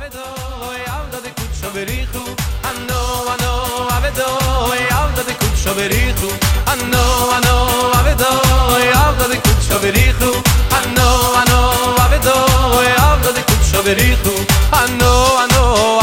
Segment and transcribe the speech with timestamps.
[0.00, 0.24] avedo
[0.68, 2.22] oy avda de kut shaverichu
[2.68, 3.00] ano
[3.32, 3.50] ano
[3.96, 4.28] avedo
[4.72, 6.28] oy avda de kut shaverichu
[6.72, 7.02] ano
[7.36, 7.56] ano
[7.98, 8.30] avedo
[9.32, 10.30] de kut shaverichu
[10.78, 11.08] ano
[11.40, 11.58] ano
[12.04, 12.34] avedo
[13.36, 14.34] de kut shaverichu
[14.82, 15.12] ano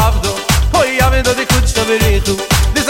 [0.06, 0.32] avdo
[0.80, 2.36] oy avda de kut shaverichu
[2.74, 2.88] dis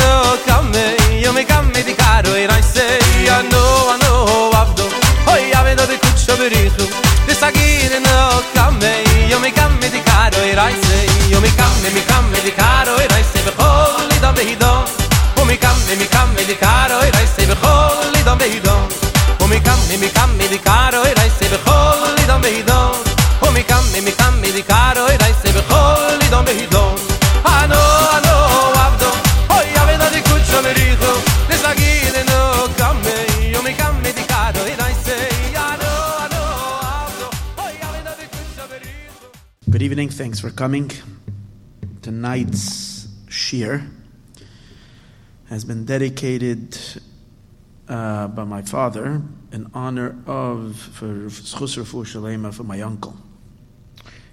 [0.00, 0.10] no
[0.46, 0.86] kame
[1.24, 2.62] yo me kame di caro e rai
[3.38, 3.64] ano
[3.94, 4.84] ano avdo
[5.32, 8.16] oy avda de shtob rikh des no
[8.54, 8.92] kame
[9.30, 10.98] yo me kam mit dikaro e reise.
[11.32, 13.40] Yo me kam me kam mit dikaro e reise.
[13.46, 14.72] Be khol dam behido
[15.40, 17.42] o me kam me kam mit dikaro e reise.
[17.50, 18.76] Be khol dam behido
[19.42, 21.46] o me kam me kam mit dikaro e reise.
[21.52, 22.78] Be khol dam behido
[23.46, 25.48] o me kam me kam mit dikaro e reise.
[25.56, 26.84] Be khol dam behido
[27.58, 27.80] ano
[28.16, 28.23] ano
[39.74, 40.10] Good evening.
[40.10, 40.92] Thanks for coming.
[42.00, 43.84] Tonight's shir
[45.46, 46.78] has been dedicated
[47.88, 53.16] uh, by my father in honor of for Shalema for my uncle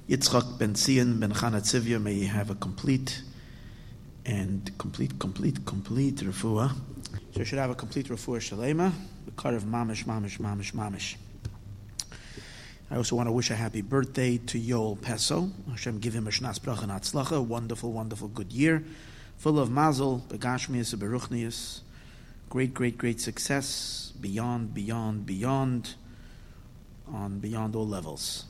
[0.08, 2.00] Yitzchak Ben Zion Ben Chana Tzivya.
[2.00, 3.24] May he have a complete
[4.28, 6.72] and complete, complete, complete refuah.
[7.36, 8.92] So should have a complete refuah Shalema.
[9.26, 11.16] The car of mamish, mamish, mamish, mamish.
[12.92, 15.50] I also want to wish a happy birthday to Yoel Peso.
[15.70, 18.84] Hashem give him a shnas bracha and atzlacha, a wonderful, wonderful, good year,
[19.38, 21.82] full of mazel, begashmias, beruchnias,
[22.50, 25.96] great, great, great success, beyond, beyond, beyond,
[27.08, 28.44] on beyond all levels.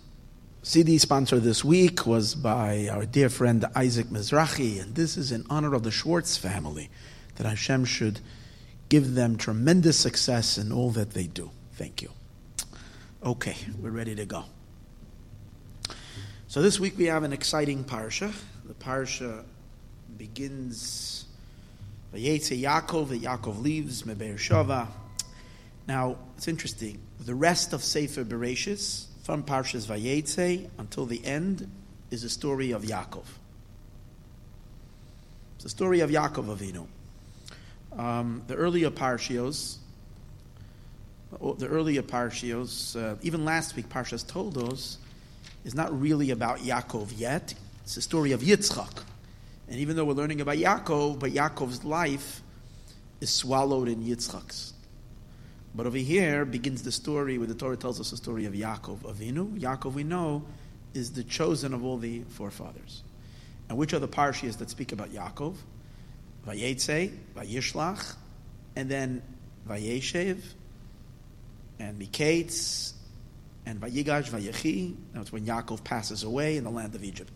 [0.63, 5.45] CD sponsor this week was by our dear friend Isaac Mizrahi, and this is in
[5.51, 6.89] honor of the Schwartz family,
[7.35, 8.21] that Hashem should
[8.89, 11.51] give them tremendous success in all that they do.
[11.73, 12.09] Thank you.
[13.23, 14.45] Okay, we're ready to go.
[16.47, 18.33] So this week we have an exciting parsha.
[18.65, 19.43] The parsha
[20.17, 21.25] begins
[22.15, 24.87] Vayetze Yaakov, that Yaakov leaves Mebeir Shava.
[25.87, 26.99] Now, it's interesting.
[27.19, 31.69] The rest of Sefer Bereshis, from Parshas Vayetze until the end,
[32.09, 33.25] is the story of Yaakov.
[35.55, 36.87] It's the story of Yaakov Avinu.
[37.99, 39.77] Um, the earlier parshios,
[41.39, 44.97] the earlier parshios, uh, even last week Parshas Toldos,
[45.63, 47.53] is not really about Yaakov yet.
[47.83, 49.03] It's the story of Yitzchak.
[49.69, 52.41] And even though we're learning about Yaakov, but Yaakov's life
[53.21, 54.73] is swallowed in Yitzchak's.
[55.73, 58.99] But over here begins the story where the Torah tells us the story of Yaakov
[58.99, 59.57] Avinu.
[59.57, 60.43] Yaakov, we know,
[60.93, 63.03] is the chosen of all the forefathers.
[63.69, 65.55] And which are the parshias that speak about Yaakov?
[66.45, 68.15] Vayetze, Vayishlach,
[68.75, 69.21] and then
[69.67, 70.41] Vayeshev,
[71.81, 72.93] and Miketz,
[73.65, 74.95] and Vayigash, Vayechi.
[75.13, 77.33] That's when Yaakov passes away in the land of Egypt.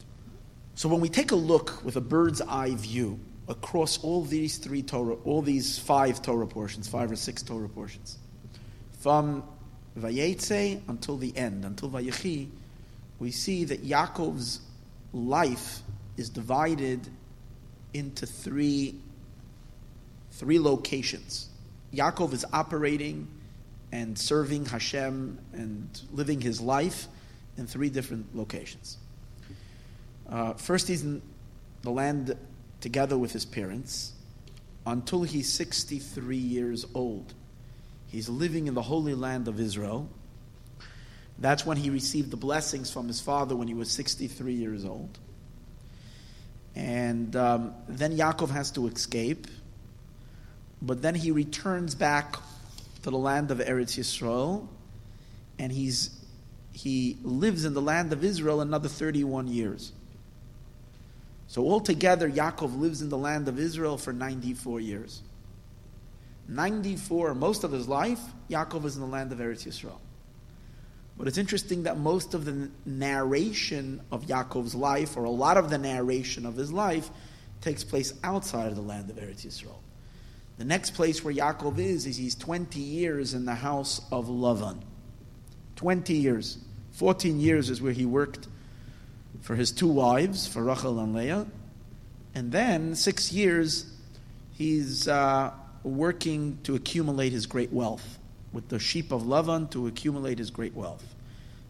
[0.75, 4.83] So when we take a look with a bird's eye view across all these three
[4.83, 8.19] Torah, all these five Torah portions, five or six Torah portions,
[8.99, 9.43] from
[9.97, 12.49] Vayetze until the end, until Vayechi,
[13.17, 14.59] we see that Yaakov's
[15.11, 15.79] life
[16.17, 17.07] is divided
[17.93, 18.95] into three,
[20.31, 21.49] three locations.
[21.93, 23.27] Yaakov is operating
[23.95, 27.07] and serving Hashem and living his life
[27.55, 28.97] in three different locations.
[30.27, 31.21] Uh, first, he's in
[31.81, 32.35] the land
[32.81, 34.11] together with his parents
[34.85, 37.33] until he's 63 years old.
[38.07, 40.09] He's living in the holy land of Israel.
[41.39, 45.17] That's when he received the blessings from his father when he was 63 years old.
[46.75, 49.47] And um, then Yaakov has to escape,
[50.81, 52.35] but then he returns back
[53.05, 54.67] to the land of Eretz Yisrael,
[55.59, 56.09] and he's
[56.71, 59.91] he lives in the land of Israel another 31 years.
[61.45, 65.21] So altogether, Yaakov lives in the land of Israel for 94 years.
[66.47, 69.99] 94, most of his life, Yaakov is in the land of Eretz Yisrael.
[71.15, 75.69] But it's interesting that most of the narration of Yaakov's life, or a lot of
[75.69, 77.11] the narration of his life,
[77.61, 79.77] takes place outside of the land of Eretz Yisrael.
[80.57, 84.81] The next place where Yaakov is, is he's 20 years in the house of Lavan.
[85.75, 86.57] 20 years.
[86.91, 88.47] 14 years is where he worked
[89.41, 91.45] for his two wives, for Rachel and Leah.
[92.33, 93.85] And then six years,
[94.53, 95.51] he's uh,
[95.83, 98.17] working to accumulate his great wealth
[98.53, 101.15] with the sheep of Lavan to accumulate his great wealth.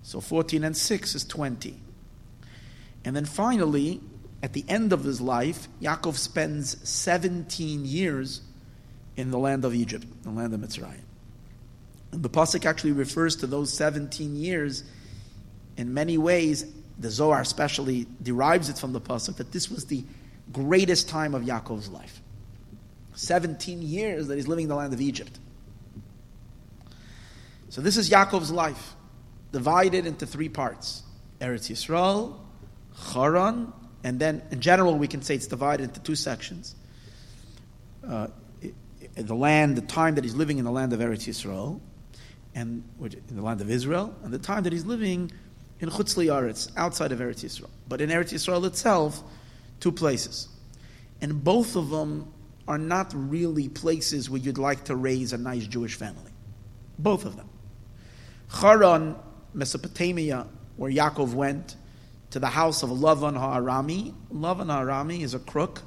[0.04, 1.76] So 14 and 6 is 20.
[3.04, 4.02] And then finally,
[4.44, 8.42] at the end of his life, Yaakov spends 17 years
[9.18, 11.00] in the land of Egypt, the land of Mitzrayim.
[12.12, 14.84] And the Pasuk actually refers to those 17 years
[15.78, 16.66] in many ways
[16.98, 20.04] the Zohar especially derives it from the pasuk that this was the
[20.52, 22.22] greatest time of Yaakov's life.
[23.16, 25.38] 17 years that he's living in the land of Egypt.
[27.70, 28.94] So this is Yaakov's life,
[29.52, 31.04] divided into three parts.
[31.42, 32.38] Eretz Yisrael,
[33.14, 33.74] Haran,
[34.04, 36.76] and then in general we can say it's divided into two sections.
[38.08, 38.28] Uh,
[39.16, 41.80] the land, the time that he's living in the land of Eretz Yisrael,
[42.54, 45.32] and in the land of Israel, and the time that he's living
[45.80, 47.70] in Chutz Li'aretz, outside of Eretz Yisrael.
[47.88, 49.22] But in Eretz Yisrael itself,
[49.80, 50.48] two places.
[51.22, 52.32] And both of them
[52.68, 56.32] are not really places where you'd like to raise a nice Jewish family.
[56.98, 57.50] Both of them.
[58.50, 59.16] Haran,
[59.54, 60.48] Mesopotamia,
[60.78, 61.76] where Yaakov went,
[62.32, 64.14] to the house of Lavan Ha'arami.
[64.34, 65.82] Lavan Ha'arami is a crook,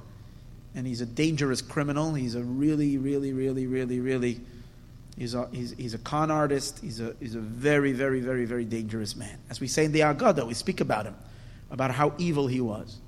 [0.75, 2.15] and he's a dangerous criminal.
[2.15, 4.41] He's a really, really, really, really, really,
[5.17, 6.81] he's a, he's, he's a con artist.
[6.81, 9.39] He's a, he's a very, very, very, very dangerous man.
[9.51, 11.17] As we say in the Agadah, we speak about him,
[11.71, 12.99] about how evil he was.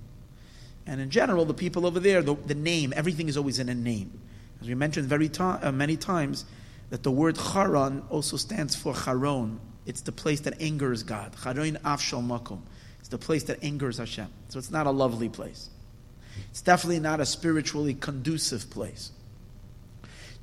[0.87, 3.75] And in general, the people over there, the, the name, everything is always in a
[3.75, 4.19] name.
[4.61, 6.45] As we mentioned very ta- uh, many times,
[6.91, 9.61] that the word Haran also stands for Charon.
[9.87, 11.35] It's the place that angers God.
[11.43, 12.61] Charon Afshal Makom.
[12.99, 14.29] It's the place that angers Hashem.
[14.49, 15.71] So it's not a lovely place.
[16.51, 19.13] It's definitely not a spiritually conducive place.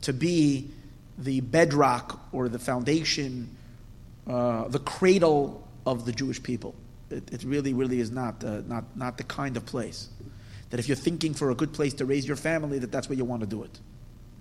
[0.02, 0.70] To be
[1.18, 3.56] the bedrock or the foundation,
[4.28, 6.76] uh, the cradle of the Jewish people.
[7.10, 10.10] It, it really, really is not, uh, not, not the kind of place
[10.70, 13.18] that if you're thinking for a good place to raise your family, that that's where
[13.18, 13.80] you want to do it.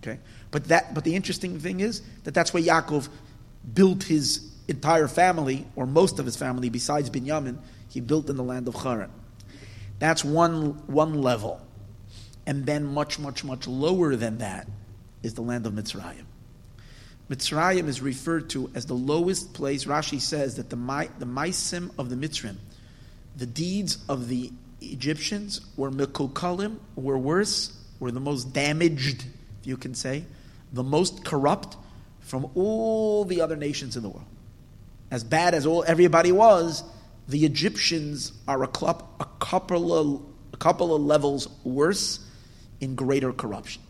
[0.02, 0.18] Okay,
[0.50, 3.08] but that but the interesting thing is that that's where Yaakov
[3.72, 7.58] built his entire family, or most of his family, besides Binyamin,
[7.88, 9.10] he built in the land of Haran.
[9.98, 11.60] That's one one level,
[12.46, 14.68] and then much much much lower than that
[15.22, 16.24] is the land of Mitzrayim.
[17.30, 19.84] Mitzrayim is referred to as the lowest place.
[19.84, 20.76] Rashi says that the
[21.18, 22.56] the maisim of the Mitzrayim,
[23.36, 29.24] the deeds of the Egyptians were Mikukalim, were worse, were the most damaged,
[29.60, 30.24] if you can say,
[30.72, 31.76] the most corrupt
[32.20, 34.26] from all the other nations in the world.
[35.10, 36.82] As bad as all everybody was,
[37.28, 42.20] the Egyptians are a, club, a, couple of, a couple of levels worse
[42.80, 43.82] in greater corruption.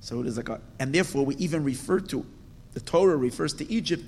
[0.00, 2.24] So it is like a, and therefore we even refer to,
[2.72, 4.04] the Torah refers to Egypt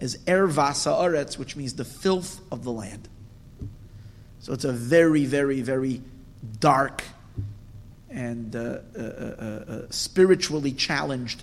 [0.00, 3.08] as Ervasa Aretz, which means the filth of the land.
[4.40, 6.00] So it's a very, very, very
[6.58, 7.04] dark
[8.08, 11.42] and uh, uh, uh, uh, spiritually challenged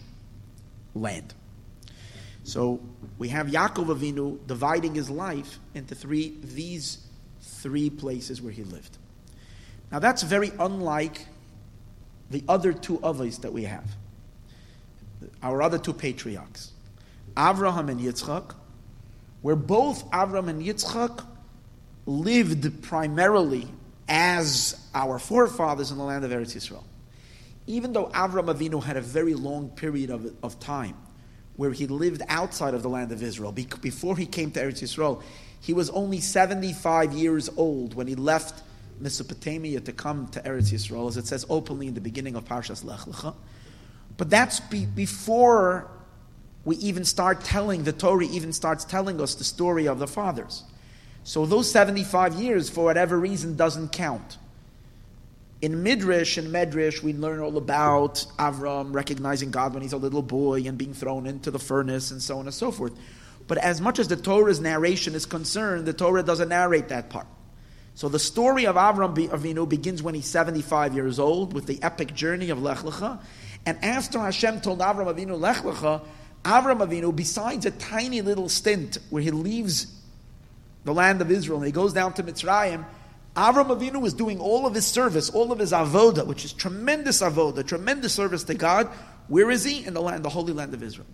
[0.95, 1.33] land.
[2.47, 2.79] So
[3.17, 7.05] we have Yaakov Avinu dividing his life into three, these
[7.41, 8.97] three places where he lived.
[9.91, 11.27] Now that's very unlike
[12.31, 13.83] the other two others that we have,
[15.43, 16.71] our other two patriarchs,
[17.35, 18.55] Avraham and Yitzchak,
[19.41, 21.25] where both Avraham and Yitzchak
[22.05, 23.67] lived primarily
[24.07, 26.85] as our forefathers in the land of Eretz Yisrael.
[27.65, 30.95] Even though Avram Avinu had a very long period of, of time
[31.57, 35.21] where he lived outside of the land of Israel, before he came to Eretz Yisrael,
[35.59, 38.63] he was only 75 years old when he left
[38.99, 42.83] Mesopotamia to come to Eretz Yisrael, as it says openly in the beginning of Parshas
[42.85, 43.35] Lech Lecha.
[44.17, 45.89] But that's be, before
[46.65, 50.63] we even start telling, the Torah even starts telling us the story of the fathers.
[51.23, 54.37] So those 75 years, for whatever reason, doesn't count.
[55.59, 60.21] In Midrash and Medrash, we learn all about Avram recognizing God when he's a little
[60.21, 62.93] boy and being thrown into the furnace and so on and so forth.
[63.47, 67.27] But as much as the Torah's narration is concerned, the Torah doesn't narrate that part.
[67.95, 72.13] So the story of Avram Avinu begins when he's 75 years old with the epic
[72.13, 73.19] journey of Lech Lecha.
[73.65, 76.03] And after Hashem told Avram Avinu Lech Lecha,
[76.43, 79.87] Avram Avinu, besides a tiny little stint where he leaves
[80.83, 82.85] the land of Israel, and he goes down to Mitzrayim,
[83.37, 87.21] Avram Avinu is doing all of his service, all of his avoda, which is tremendous
[87.21, 88.87] avoda, tremendous service to God.
[89.27, 89.85] Where is he?
[89.85, 91.07] In the land, the holy land of Israel.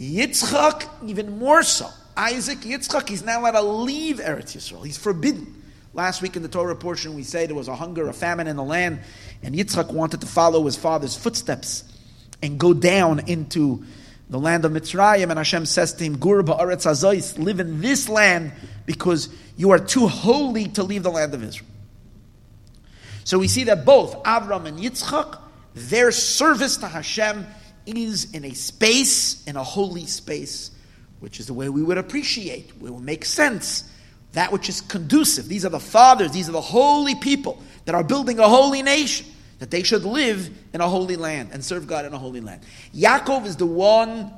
[0.00, 1.88] Yitzchak, even more so.
[2.16, 4.84] Isaac, Yitzchak, he's now allowed to leave Eretz Yisrael.
[4.84, 5.62] He's forbidden.
[5.94, 8.56] Last week in the Torah portion, we say there was a hunger, a famine in
[8.56, 9.00] the land,
[9.44, 11.84] and Yitzchak wanted to follow his father's footsteps
[12.42, 13.84] and go down into
[14.28, 18.08] the land of Mitzrayim, and Hashem says to him, Gur ba'aretz azois, live in this
[18.08, 18.52] land
[18.84, 21.70] because you are too holy to leave the land of Israel.
[23.24, 25.38] So we see that both Avram and Yitzchak,
[25.74, 27.46] their service to Hashem
[27.86, 30.72] is in a space, in a holy space,
[31.20, 33.90] which is the way we would appreciate, it would make sense.
[34.32, 35.48] That which is conducive.
[35.48, 39.26] These are the fathers, these are the holy people that are building a holy nation
[39.58, 42.62] that they should live in a holy land and serve God in a holy land.
[42.94, 44.32] Yaakov is the one,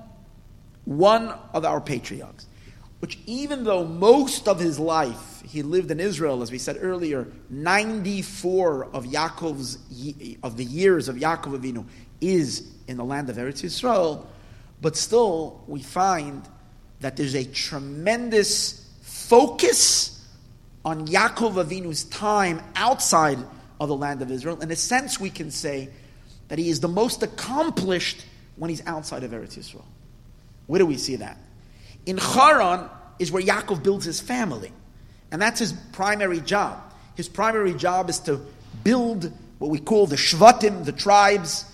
[0.85, 2.47] one of our patriarchs.
[3.01, 7.27] which even though most of his life he lived in Israel, as we said earlier,
[7.49, 9.79] 94 of Yaakov's
[10.43, 11.85] of the years of Yaakov Avinu
[12.21, 14.27] is in the land of Eretz Yisrael,
[14.81, 16.43] but still we find
[17.01, 20.27] that there's a tremendous focus
[20.85, 23.39] on Yaakov Avinu's time outside
[23.81, 24.61] of the land of Israel.
[24.61, 25.91] In a sense, we can say
[26.49, 28.25] that he is the most accomplished
[28.57, 29.85] when he's outside of Eretz Yisrael.
[30.67, 31.39] Where do we see that?
[32.07, 34.73] In Haran is where Yaakov builds his family.
[35.31, 36.81] And that's his primary job.
[37.15, 38.41] His primary job is to
[38.85, 41.65] build what we call the Shvatim, the tribes,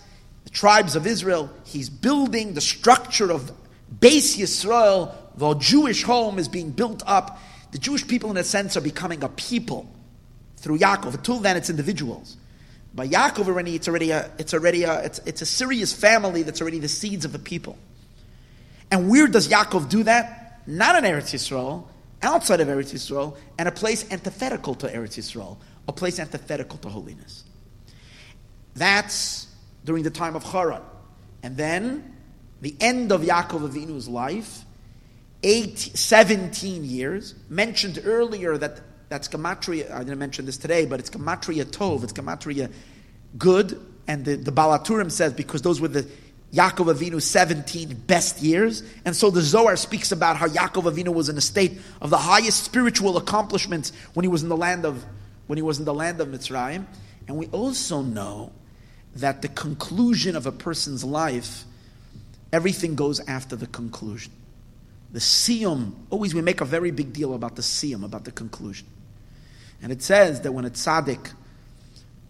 [0.44, 1.50] the tribes of Israel.
[1.64, 3.52] He's building the structure of
[3.98, 5.14] Beis Yisrael.
[5.36, 7.38] The Jewish home is being built up.
[7.72, 9.93] The Jewish people, in a sense, are becoming a people
[10.64, 11.14] through Yaakov.
[11.14, 12.38] Until then, it's individuals.
[12.94, 16.62] By Yaakov, already, it's already a, it's already a, it's, it's a serious family that's
[16.62, 17.76] already the seeds of the people.
[18.90, 20.62] And where does Yaakov do that?
[20.66, 21.84] Not in Eretz Yisrael,
[22.22, 26.88] outside of Eretz Yisrael, and a place antithetical to Eretz Yisrael, a place antithetical to
[26.88, 27.44] holiness.
[28.74, 29.46] That's
[29.84, 30.80] during the time of Haran.
[31.42, 32.16] And then,
[32.62, 34.64] the end of Yaakov Avinu's life,
[35.42, 41.10] eight, 17 years, mentioned earlier that that's Gematria, I didn't mention this today, but it's
[41.10, 42.70] Gematria Tov, it's Gematria
[43.38, 46.08] good, and the, the Baal HaTurim says because those were the
[46.54, 48.84] Yaakov Avinu's 17 best years.
[49.04, 52.18] And so the Zohar speaks about how Yaakov Avinu was in a state of the
[52.18, 55.04] highest spiritual accomplishments when he was in the land of
[55.46, 56.86] when he was in the land of Mitzrayim.
[57.26, 58.52] And we also know
[59.16, 61.64] that the conclusion of a person's life,
[62.52, 64.32] everything goes after the conclusion.
[65.12, 68.86] The siyum, always we make a very big deal about the siyum, about the conclusion.
[69.84, 71.30] And it says that when a tzaddik,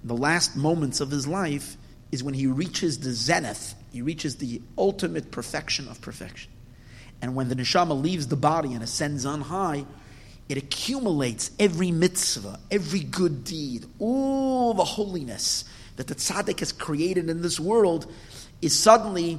[0.02, 1.76] the last moments of his life,
[2.11, 6.50] is when he reaches the zenith, he reaches the ultimate perfection of perfection.
[7.23, 9.87] And when the neshama leaves the body and ascends on high,
[10.49, 17.30] it accumulates every mitzvah, every good deed, all the holiness that the tzaddik has created
[17.30, 18.12] in this world
[18.62, 19.38] is suddenly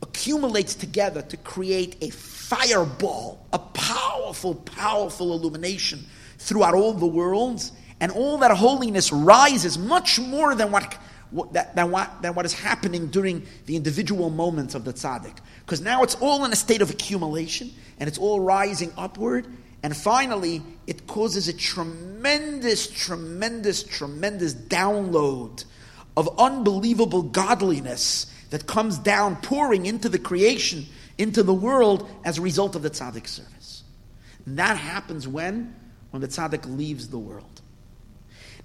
[0.00, 6.06] accumulates together to create a fireball, a powerful, powerful illumination
[6.38, 7.72] throughout all the worlds.
[8.00, 10.96] And all that holiness rises much more than what
[11.74, 15.36] than what, than what is happening during the individual moments of the tzaddik.
[15.64, 19.46] Because now it's all in a state of accumulation and it's all rising upward.
[19.82, 25.64] And finally, it causes a tremendous, tremendous, tremendous download
[26.16, 30.86] of unbelievable godliness that comes down, pouring into the creation,
[31.18, 33.82] into the world as a result of the tzaddik service.
[34.46, 35.74] And that happens when?
[36.10, 37.60] When the tzaddik leaves the world.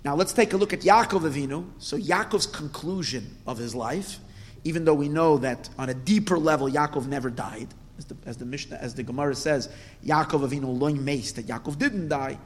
[0.03, 1.65] Now let's take a look at Yaakov Avinu.
[1.77, 4.19] So Yaakov's conclusion of his life,
[4.63, 7.67] even though we know that on a deeper level Yaakov never died,
[7.97, 9.69] as the, as the Mishnah, as the Gemara says,
[10.05, 12.39] Yaakov Avinu loin meis, that Yaakov didn't die,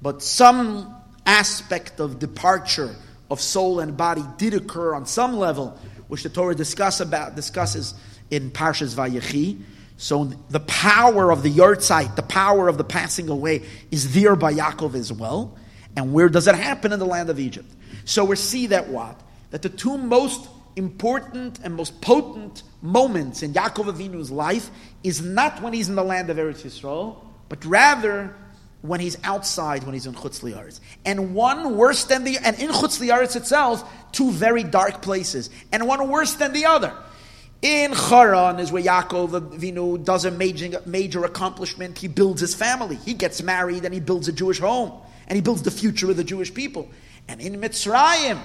[0.00, 0.94] but some
[1.26, 2.94] aspect of departure
[3.30, 5.78] of soul and body did occur on some level,
[6.08, 7.94] which the Torah discuss about, discusses
[8.30, 9.60] in Parshas Vayechi.
[9.96, 14.52] So the power of the yahrzeit, the power of the passing away, is there by
[14.52, 15.56] Yaakov as well.
[15.96, 17.70] And where does it happen in the land of Egypt?
[18.04, 19.20] So we see that what?
[19.50, 24.70] That the two most important and most potent moments in Yaakov Avinu's life
[25.04, 27.16] is not when he's in the land of Eretz Yisrael,
[27.48, 28.34] but rather
[28.80, 30.80] when he's outside, when he's in Chutz Liaretz.
[31.04, 35.50] And one worse than the, and in Chutz Liaretz itself, two very dark places.
[35.70, 36.92] And one worse than the other.
[37.62, 41.96] In Haran is where Yaakov Avinu does a major, major accomplishment.
[41.96, 42.96] He builds his family.
[42.96, 44.92] He gets married and he builds a Jewish home
[45.28, 46.88] and he builds the future of the Jewish people.
[47.28, 48.40] And in Mitzrayim,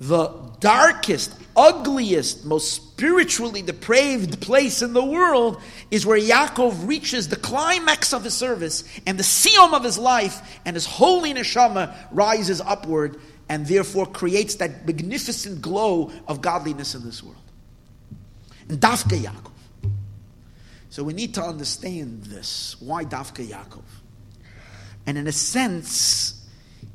[0.00, 7.36] the darkest, ugliest, most spiritually depraved place in the world is where Yaakov reaches the
[7.36, 12.60] climax of his service and the siyum of his life, and his holy neshama rises
[12.60, 13.18] upward
[13.48, 17.45] and therefore creates that magnificent glow of godliness in this world.
[18.68, 19.52] And Dafka Yaakov.
[20.90, 22.76] So we need to understand this.
[22.80, 23.84] Why Dafka Yaakov?
[25.06, 26.46] And in a sense,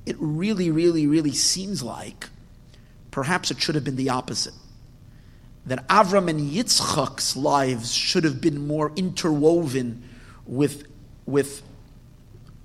[0.05, 2.27] it really, really, really seems like
[3.11, 4.53] perhaps it should have been the opposite.
[5.65, 10.09] That Avram and Yitzchak's lives should have been more interwoven
[10.47, 10.87] with,
[11.25, 11.61] with,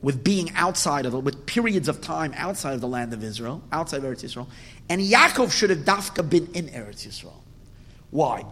[0.00, 3.62] with being outside of it, with periods of time outside of the land of Israel,
[3.70, 4.48] outside of Eretz Yisrael.
[4.88, 7.34] And Yaakov should have dafka been in Eretz Yisrael.
[8.10, 8.46] Why?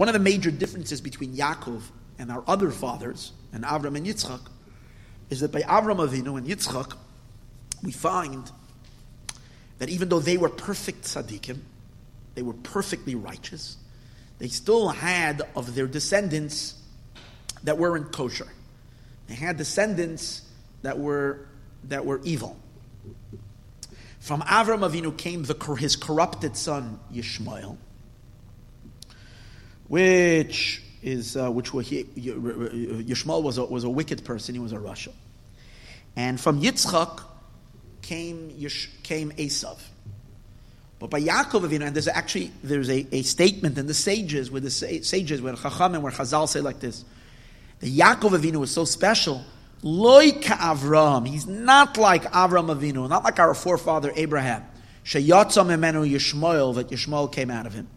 [0.00, 1.82] One of the major differences between Yaakov
[2.18, 4.40] and our other fathers, and Avram and Yitzchak,
[5.28, 6.96] is that by Avram Avinu and Yitzchak,
[7.82, 8.50] we find
[9.76, 11.58] that even though they were perfect tzaddikim,
[12.34, 13.76] they were perfectly righteous,
[14.38, 16.76] they still had of their descendants
[17.64, 18.48] that weren't kosher.
[19.26, 20.48] They had descendants
[20.80, 21.46] that were,
[21.84, 22.58] that were evil.
[24.18, 27.76] From Avram Avinu came the, his corrupted son Yishmael,
[29.90, 34.54] which is uh, which were he, Yishmael was a, was a wicked person.
[34.54, 35.12] He was a rasha,
[36.14, 37.20] and from Yitzchak
[38.00, 39.78] came Yish, came Esav.
[41.00, 44.60] But by Yaakov Avinu, and there's actually there's a, a statement in the sages where
[44.60, 47.04] the sages where Chacham and where Chazal say like this:
[47.80, 49.42] the Yaakov Avinu was so special.
[49.82, 54.64] Loika Avram, he's not like Avram Avinu, not like our forefather Abraham.
[55.04, 57.88] Sheyatza memenu Yishmael, that Yishmael came out of him.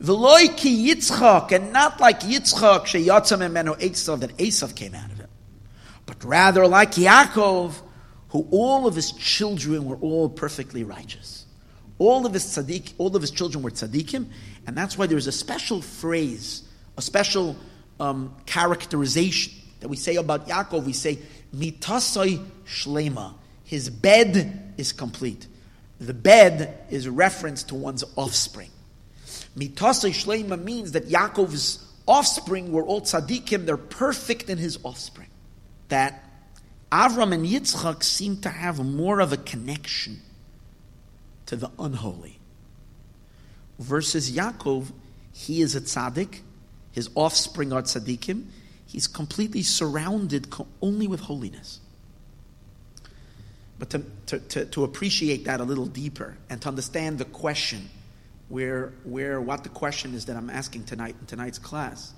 [0.00, 5.28] Veloiki Yitzchak, and not like Yitzchak, Sheyatza memenu Esav, that Esav came out of him.
[6.06, 7.74] But rather like Yaakov,
[8.30, 11.46] who all of his children were all perfectly righteous.
[11.98, 14.26] All of his tzaddik, all of his children were tzaddikim,
[14.66, 16.64] and that's why there's a special phrase,
[16.98, 17.56] a special
[18.00, 20.84] um, characterization that we say about Yaakov.
[20.84, 21.20] We say
[21.54, 23.34] mitasai shlema.
[23.62, 25.46] His bed is complete.
[26.00, 28.70] The bed is a reference to one's offspring.
[29.56, 33.66] Mitasai shlema means that Yaakov's offspring were all tzaddikim.
[33.66, 35.28] They're perfect in his offspring.
[35.88, 36.24] That
[36.90, 40.20] Avram and Yitzchak seem to have more of a connection
[41.46, 42.38] to the unholy.
[43.78, 44.92] Versus Yaakov,
[45.32, 46.40] he is a tzaddik,
[46.92, 48.44] his offspring are tzaddikim,
[48.86, 50.46] he's completely surrounded
[50.80, 51.80] only with holiness.
[53.78, 57.90] But to, to, to, to, appreciate that a little deeper and to understand the question,
[58.48, 62.12] where, where what the question is that I'm asking tonight in tonight's class,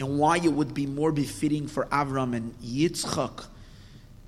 [0.00, 3.46] and why it would be more befitting for Avram and Yitzchak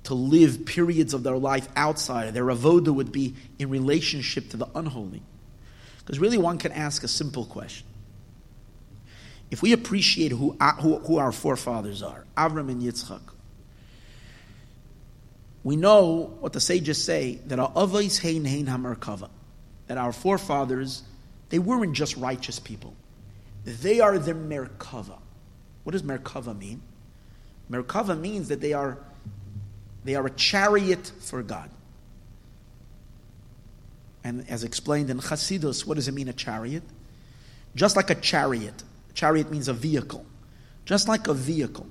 [0.05, 2.33] to live periods of their life outside.
[2.33, 5.21] Their avoda would be in relationship to the unholy.
[5.99, 7.85] Because really, one can ask a simple question.
[9.51, 13.21] If we appreciate who, uh, who, who our forefathers are, Avram and Yitzchak,
[15.63, 19.29] we know what the sages say that our avos hein hein hamerkava,
[19.87, 21.03] that our forefathers,
[21.49, 22.93] they weren't just righteous people.
[23.63, 25.19] They are the merkava.
[25.83, 26.81] What does merkava mean?
[27.71, 28.97] Merkava means that they are
[30.03, 31.69] they are a chariot for God.
[34.23, 36.83] And as explained in Chasidus, what does it mean, a chariot?
[37.75, 38.83] Just like a chariot,
[39.13, 40.25] chariot means a vehicle.
[40.85, 41.87] Just like a vehicle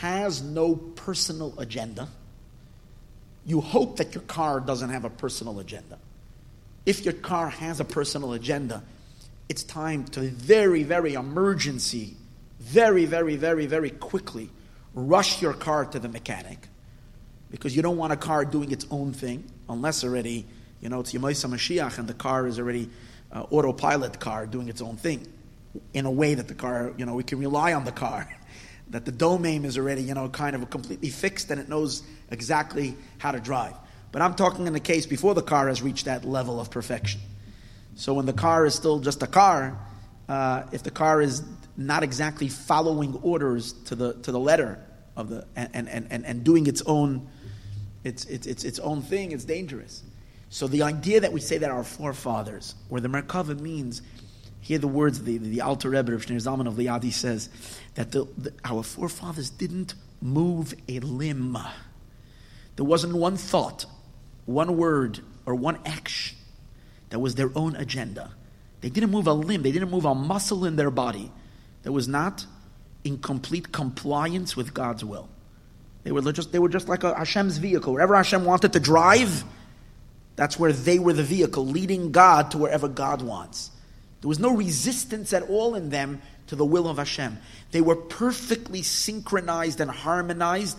[0.00, 2.08] has no personal agenda,
[3.44, 5.98] you hope that your car doesn't have a personal agenda.
[6.88, 8.82] If your car has a personal agenda,
[9.50, 12.16] it's time to very, very emergency,
[12.60, 14.48] very, very, very, very quickly
[14.94, 16.66] rush your car to the mechanic
[17.50, 20.46] because you don't want a car doing its own thing unless already,
[20.80, 22.88] you know, it's Yemaisa Mashiach and the car is already
[23.32, 25.26] uh, autopilot car doing its own thing
[25.92, 28.26] in a way that the car, you know, we can rely on the car.
[28.88, 32.96] that the domain is already, you know, kind of completely fixed and it knows exactly
[33.18, 33.74] how to drive.
[34.10, 37.20] But I'm talking in the case before the car has reached that level of perfection.
[37.94, 39.78] So when the car is still just a car,
[40.28, 41.42] uh, if the car is
[41.76, 44.84] not exactly following orders to the to the letter
[45.16, 47.28] of the and and, and, and doing its own
[48.04, 50.02] it's, it's, it's its own thing, it's dangerous.
[50.50, 54.02] So the idea that we say that our forefathers, where the Merkava means,
[54.60, 57.50] hear the words of the, the Alter Rebbe of Shneur Zalman of Liadi says,
[57.94, 61.58] that the, the, our forefathers didn't move a limb.
[62.76, 63.84] There wasn't one thought,
[64.48, 66.36] one word, or one action
[67.10, 68.32] that was their own agenda.
[68.80, 71.30] They didn't move a limb, they didn't move a muscle in their body
[71.82, 72.46] that was not
[73.04, 75.28] in complete compliance with God's will.
[76.04, 77.92] They were just, they were just like a Hashem's vehicle.
[77.92, 79.44] Wherever Hashem wanted to drive,
[80.36, 83.70] that's where they were the vehicle, leading God to wherever God wants.
[84.20, 87.38] There was no resistance at all in them to the will of Hashem.
[87.72, 90.78] They were perfectly synchronized and harmonized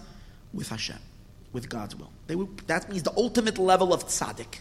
[0.53, 0.97] with Hashem,
[1.53, 2.11] with God's will.
[2.29, 4.59] Were, that means the ultimate level of tzaddik.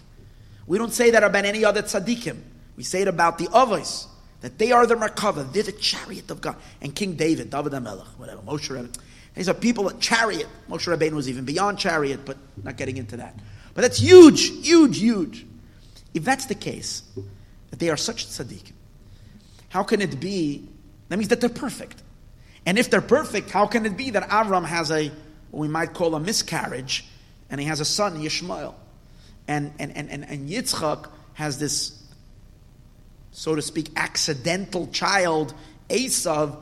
[0.66, 2.38] We don't say that about any other tzaddikim.
[2.76, 4.06] We say it about the others
[4.40, 6.56] that they are the Merkava, they're the chariot of God.
[6.80, 8.88] And King David, David HaMelech, whatever, Moshe Rebbe,
[9.34, 10.46] these are people at chariot.
[10.68, 13.38] Moshe Rabbeinu was even beyond chariot, but not getting into that.
[13.74, 15.46] But that's huge, huge, huge.
[16.14, 17.02] If that's the case,
[17.70, 18.72] that they are such tzaddik,
[19.68, 20.68] how can it be?
[21.08, 22.02] That means that they're perfect.
[22.64, 25.10] And if they're perfect, how can it be that Avram has a,
[25.50, 27.04] what we might call a miscarriage,
[27.50, 28.74] and he has a son, Yishmael?
[29.46, 32.00] And, and, and, and, and Yitzchak has this,
[33.32, 35.54] so to speak, accidental child,
[35.88, 36.56] Esav,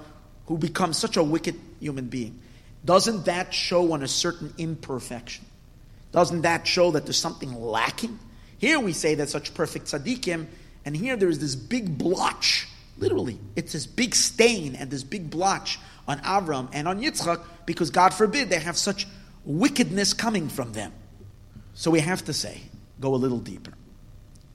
[0.47, 2.41] who becomes such a wicked human being.
[2.85, 5.45] Doesn't that show on a certain imperfection?
[6.13, 8.19] Doesn't that show that there's something lacking?
[8.59, 10.47] Here we say that such perfect tzaddikim,
[10.85, 12.69] and here there's this big blotch
[12.99, 17.91] Literally, it's this big stain and this big blotch on Avram and on Yitzchak because
[17.91, 19.07] God forbid they have such
[19.45, 20.93] wickedness coming from them.
[21.75, 22.61] So we have to say,
[23.01, 23.73] go a little deeper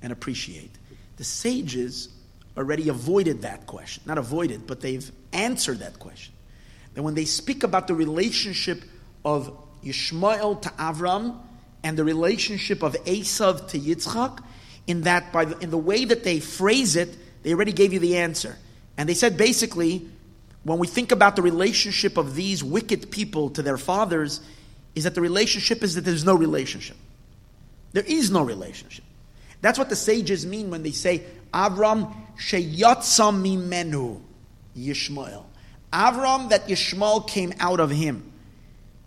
[0.02, 0.72] and appreciate.
[1.18, 2.10] The sages
[2.58, 4.04] already avoided that question.
[4.06, 6.34] Not avoided, but they've answered that question.
[6.94, 8.84] That when they speak about the relationship
[9.24, 11.38] of Yishmael to Avram
[11.84, 14.44] and the relationship of Esav to Yitzchak,
[14.88, 18.00] in that by the, in the way that they phrase it, they already gave you
[18.00, 18.58] the answer.
[18.98, 20.08] And they said basically,
[20.64, 24.42] when we think about the relationship of these wicked people to their fathers,
[24.94, 26.98] is that the relationship is that there's no relationship.
[27.94, 29.06] There is no relationship.
[29.62, 34.22] That's what the sages mean when they say, Avram sheyatzam mimenu
[34.78, 35.44] Yishmael.
[35.92, 38.32] Avram, that Yishmael came out of him.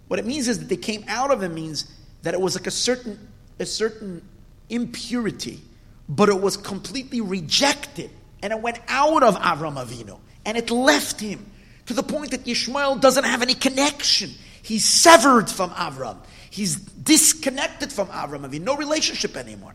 [0.08, 1.90] What it means is that they came out of him means
[2.22, 3.18] that it was like a certain,
[3.58, 4.22] a certain
[4.68, 5.60] impurity,
[6.08, 8.10] but it was completely rejected.
[8.42, 10.18] And it went out of Avram Avinu.
[10.44, 11.50] And it left him
[11.86, 14.30] to the point that Yishmael doesn't have any connection.
[14.62, 16.18] He's severed from Avram.
[16.50, 18.62] He's disconnected from Avram Avinu.
[18.62, 19.74] No relationship anymore.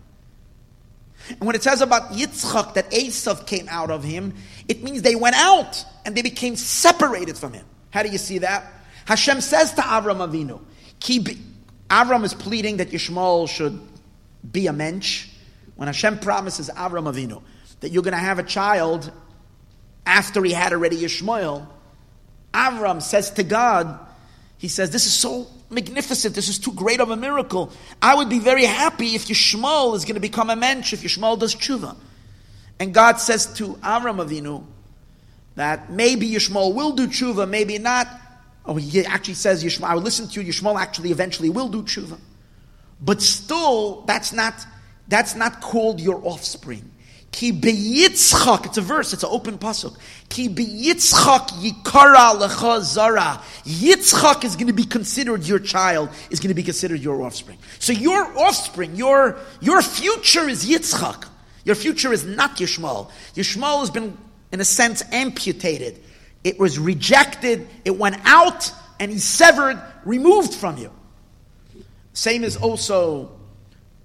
[1.29, 4.34] And when it says about Yitzchak that Esav came out of him,
[4.67, 7.65] it means they went out and they became separated from him.
[7.91, 8.65] How do you see that?
[9.05, 10.62] Hashem says to Avram Avinu,
[11.89, 13.79] Avram is pleading that Yishmael should
[14.49, 15.27] be a mensch.
[15.75, 17.41] When Hashem promises Avram Avinu
[17.79, 19.12] that you're going to have a child
[20.10, 21.67] after he had already Yishmael,
[22.54, 24.00] Avram says to God,
[24.58, 26.34] he says, This is so magnificent.
[26.36, 27.72] This is too great of a miracle.
[28.02, 31.39] I would be very happy if Yishmael is going to become a mensch, if Yishmael
[31.39, 31.95] does tshuva.
[32.80, 34.65] And God says to Avram Avinu
[35.56, 38.08] that maybe Yishmael will do tshuva, maybe not.
[38.65, 40.52] Oh, he actually says, Yishmael, I listen to you.
[40.52, 42.19] Yishmael actually eventually will do tshuva.
[43.00, 44.56] But still, that's not,
[45.08, 46.91] that's not called your offspring.
[47.32, 49.96] Ki beyitzchak, it's a verse, it's an open pasuk.
[50.30, 53.42] Ki beyitzchak yikara lecha zara.
[53.65, 57.58] Yitzchak is going to be considered your child, is going to be considered your offspring.
[57.78, 61.28] So your offspring, your, your future is Yitzchak.
[61.65, 63.12] Your future is not Yishmael.
[63.36, 64.18] Yishmael has been,
[64.52, 66.02] in a sense, amputated.
[66.44, 70.92] It was rejected, it went out, and he's severed, removed from you.
[72.13, 73.32] Same is also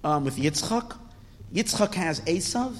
[0.03, 0.95] um, with Yitzchak.
[1.53, 2.77] Yitzchak has Esav.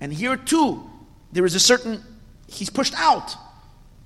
[0.00, 0.88] And here too,
[1.32, 2.02] there is a certain,
[2.46, 3.34] he's pushed out.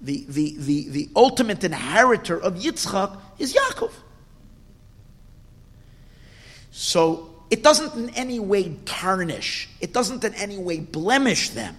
[0.00, 3.92] The, the, the, the ultimate inheritor of Yitzchak is Yaakov.
[6.70, 11.76] So it doesn't in any way tarnish, it doesn't in any way blemish them.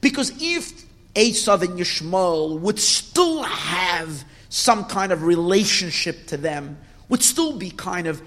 [0.00, 6.78] Because if Esav and Yishmael would still have some kind of relationship to them,
[7.08, 8.20] would still be kind of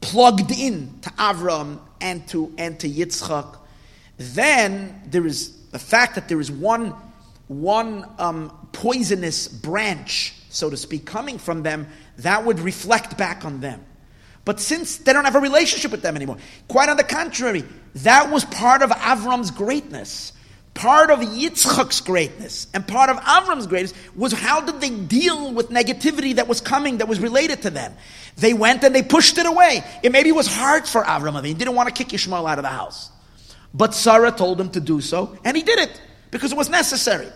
[0.00, 3.56] plugged in to Avram and to, and to Yitzchak,
[4.34, 6.94] then there is the fact that there is one,
[7.48, 13.60] one um, poisonous branch, so to speak, coming from them, that would reflect back on
[13.60, 13.84] them.
[14.44, 16.36] But since they don't have a relationship with them anymore,
[16.68, 17.64] quite on the contrary,
[17.96, 20.32] that was part of Avram's greatness.
[20.74, 25.68] Part of Yitzchak's greatness and part of Avram's greatness was how did they deal with
[25.68, 27.92] negativity that was coming, that was related to them.
[28.36, 29.84] They went and they pushed it away.
[30.02, 31.44] It maybe was hard for Avram.
[31.44, 33.10] He didn't want to kick Ishmael out of the house.
[33.74, 37.28] But Sarah told him to do so, and he did it because it was necessary.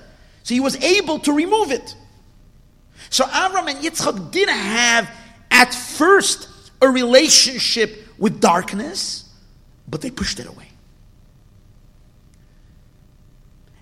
[0.42, 1.96] So he was able to remove it.
[3.10, 5.10] So Avram and Yitzchak didn't have
[5.50, 6.48] at first
[6.80, 9.28] a relationship with darkness,
[9.88, 10.68] but they pushed it away.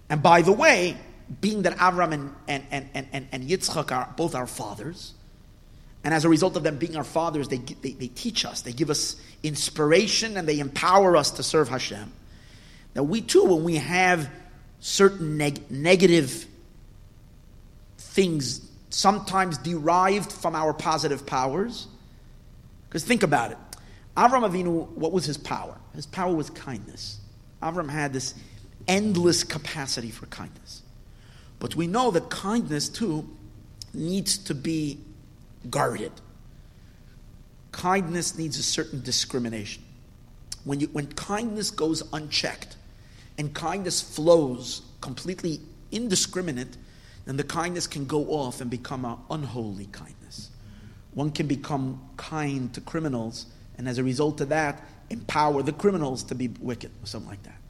[0.08, 0.96] And by the way,
[1.40, 5.14] being that Avram and, and, and, and, and Yitzchak are both our fathers,
[6.04, 8.72] and as a result of them being our fathers, they, they, they teach us, they
[8.72, 12.12] give us inspiration, and they empower us to serve Hashem.
[12.94, 14.30] Now, we too, when we have
[14.80, 16.46] certain neg- negative
[17.98, 21.88] things, sometimes derived from our positive powers,
[22.88, 23.58] because think about it.
[24.16, 25.76] Avram Avinu, what was his power?
[25.94, 27.18] His power was kindness.
[27.60, 28.34] Avram had this
[28.86, 30.82] endless capacity for kindness.
[31.58, 33.28] But we know that kindness, too,
[33.92, 34.98] needs to be
[35.70, 36.12] guarded.
[37.72, 39.82] Kindness needs a certain discrimination.
[40.64, 42.73] When, you, when kindness goes unchecked,
[43.38, 46.76] and kindness flows completely indiscriminate,
[47.26, 50.50] then the kindness can go off and become an unholy kindness.
[51.12, 53.46] One can become kind to criminals,
[53.78, 57.42] and as a result of that, empower the criminals to be wicked, or something like
[57.44, 57.60] that.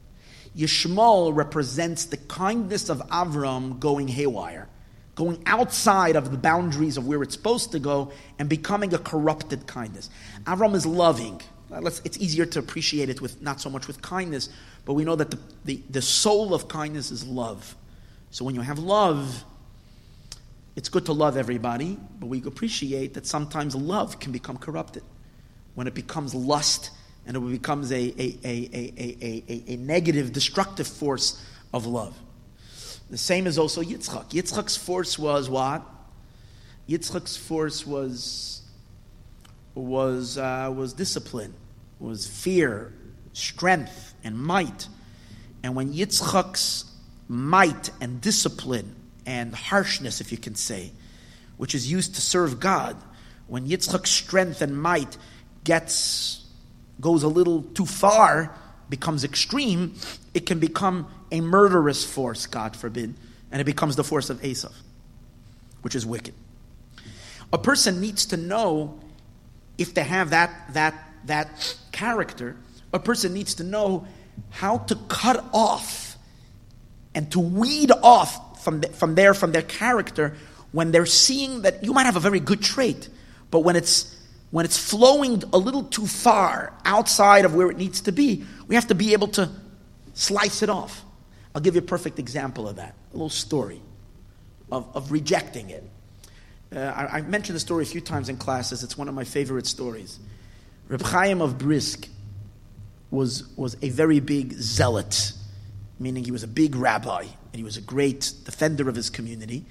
[0.57, 4.67] Yishmael represents the kindness of Avram going haywire,
[5.13, 9.67] going outside of the boundaries of where it's supposed to go, and becoming a corrupted
[9.67, 10.09] kindness.
[10.45, 14.49] Avram is loving, Uh, it's easier to appreciate it with not so much with kindness,
[14.85, 17.75] but we know that the, the, the soul of kindness is love.
[18.31, 19.43] So when you have love,
[20.75, 25.03] it's good to love everybody, but we appreciate that sometimes love can become corrupted.
[25.73, 26.91] When it becomes lust
[27.25, 32.15] and it becomes a, a, a, a, a, a, negative, destructive force of love.
[33.09, 34.29] The same is also Yitzchak.
[34.29, 35.81] Yitzchak's force was what?
[36.87, 38.61] Yitzchak's force was
[39.75, 41.53] was uh, was discipline,
[41.99, 42.93] was fear,
[43.33, 44.87] strength, and might.
[45.61, 46.85] And when Yitzchak's
[47.27, 50.91] might and discipline and harshness, if you can say,
[51.57, 52.95] which is used to serve God,
[53.47, 55.17] when Yitzchak's strength and might
[55.63, 56.45] gets
[57.01, 58.55] goes a little too far,
[58.89, 59.95] becomes extreme,
[60.33, 63.15] it can become a murderous force, God forbid,
[63.51, 64.73] and it becomes the force of Esav,
[65.81, 66.33] which is wicked.
[67.51, 68.99] A person needs to know
[69.77, 72.55] if they have that, that, that character,
[72.93, 74.07] a person needs to know
[74.49, 76.17] how to cut off
[77.13, 80.35] and to weed off from, the, from there, from their character,
[80.71, 83.09] when they're seeing that you might have a very good trait,
[83.51, 84.15] but when it's
[84.51, 88.75] when it's flowing a little too far outside of where it needs to be, we
[88.75, 89.49] have to be able to
[90.13, 91.03] slice it off.
[91.53, 93.81] I'll give you a perfect example of that, a little story
[94.71, 95.83] of, of rejecting it.
[96.75, 98.83] Uh, I, have mentioned the story a few times in classes.
[98.83, 100.19] It's one of my favorite stories.
[100.89, 102.09] Reb Chaim of Brisk
[103.11, 105.31] was, was a very big zealot,
[105.99, 109.63] meaning he was a big rabbi and he was a great defender of his community.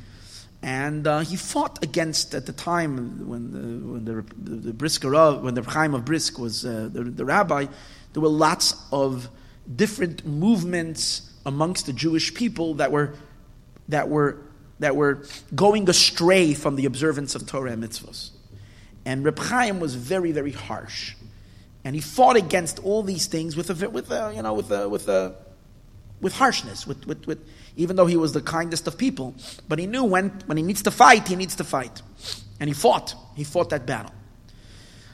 [0.62, 5.52] And uh, he fought against, at the time when the, when the, the, the when
[5.52, 7.66] the Chaim of Brisk was uh, the, the rabbi,
[8.14, 9.28] there were lots of
[9.76, 13.12] different movements amongst the Jewish people that were,
[13.88, 14.38] that were,
[14.78, 18.30] that were going astray from the observance of Torah and mitzvahs.
[19.04, 21.14] And Reb Chaim was very, very harsh.
[21.84, 24.88] And he fought against all these things with a, with a, you know, with a,
[24.88, 25.37] with a,
[26.20, 29.34] with harshness, with, with, with, even though he was the kindest of people.
[29.68, 32.00] But he knew when, when he needs to fight, he needs to fight.
[32.58, 33.14] And he fought.
[33.37, 34.12] He fought that battle.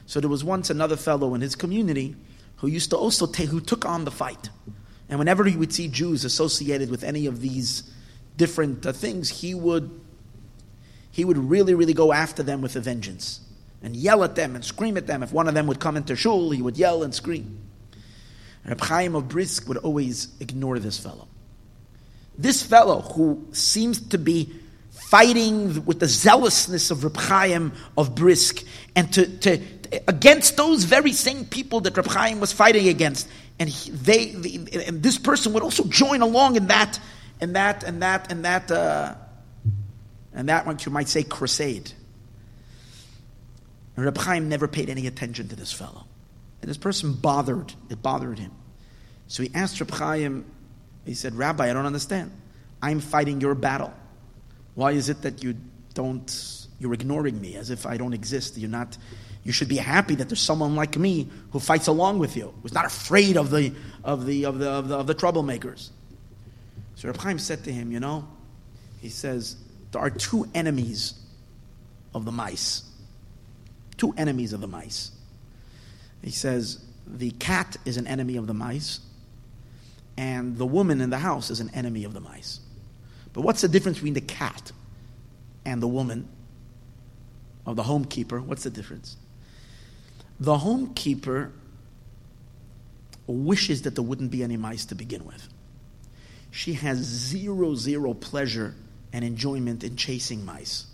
[0.06, 2.16] So there was once another fellow in his community
[2.56, 4.50] who used to also take, who took on the fight.
[5.08, 7.90] And whenever he would see Jews associated with any of these
[8.40, 10.00] different uh, things, he would,
[11.12, 13.40] he would really, really go after them with a vengeance
[13.82, 15.22] and yell at them and scream at them.
[15.22, 17.60] If one of them would come into shul, he would yell and scream.
[18.64, 21.28] And Reb Chaim of Brisk would always ignore this fellow.
[22.38, 24.50] This fellow who seems to be
[24.90, 28.64] fighting with the zealousness of Reb Chaim of Brisk
[28.96, 29.60] and to, to
[30.08, 34.84] against those very same people that Reb Chaim was fighting against, and he, they, the,
[34.86, 36.98] and this person would also join along in that,
[37.40, 39.14] in that, and that, and that, uh,
[40.32, 41.92] and that one you might say crusade.
[43.96, 46.06] And Reb Chaim never paid any attention to this fellow.
[46.62, 48.52] And this person bothered, it bothered him.
[49.26, 50.44] So he asked Reb Chaim,
[51.04, 52.30] he said, Rabbi, I don't understand.
[52.82, 53.92] I'm fighting your battle.
[54.74, 55.56] Why is it that you
[55.94, 58.56] don't, you're ignoring me as if I don't exist?
[58.56, 58.96] You're not,
[59.44, 62.72] you should be happy that there's someone like me who fights along with you, who's
[62.74, 63.72] not afraid of the,
[64.04, 65.90] of the, of the, of the, of the troublemakers.
[67.00, 68.28] So Reb Chaim said to him, you know,
[69.00, 69.56] he says,
[69.90, 71.14] there are two enemies
[72.12, 72.82] of the mice.
[73.96, 75.10] Two enemies of the mice.
[76.22, 79.00] He says, the cat is an enemy of the mice,
[80.18, 82.60] and the woman in the house is an enemy of the mice.
[83.32, 84.70] But what's the difference between the cat
[85.64, 86.28] and the woman
[87.64, 88.44] of the homekeeper?
[88.44, 89.16] What's the difference?
[90.38, 91.50] The homekeeper
[93.26, 95.48] wishes that there wouldn't be any mice to begin with.
[96.50, 98.74] She has zero, zero pleasure
[99.12, 100.86] and enjoyment in chasing mice.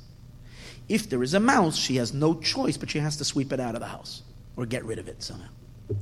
[0.89, 3.61] If there is a mouse, she has no choice, but she has to sweep it
[3.61, 4.23] out of the house
[4.57, 5.49] or get rid of it somehow.
[5.89, 5.97] He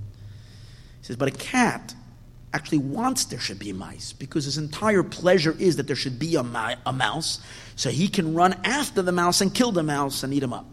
[1.03, 1.95] says, but a cat
[2.53, 6.37] actually wants there should be mice because his entire pleasure is that there should be
[6.37, 7.41] a, a mouse
[7.75, 10.67] so he can run after the mouse and kill the mouse and eat him up.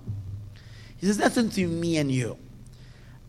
[0.97, 2.37] He says, That's between me and you.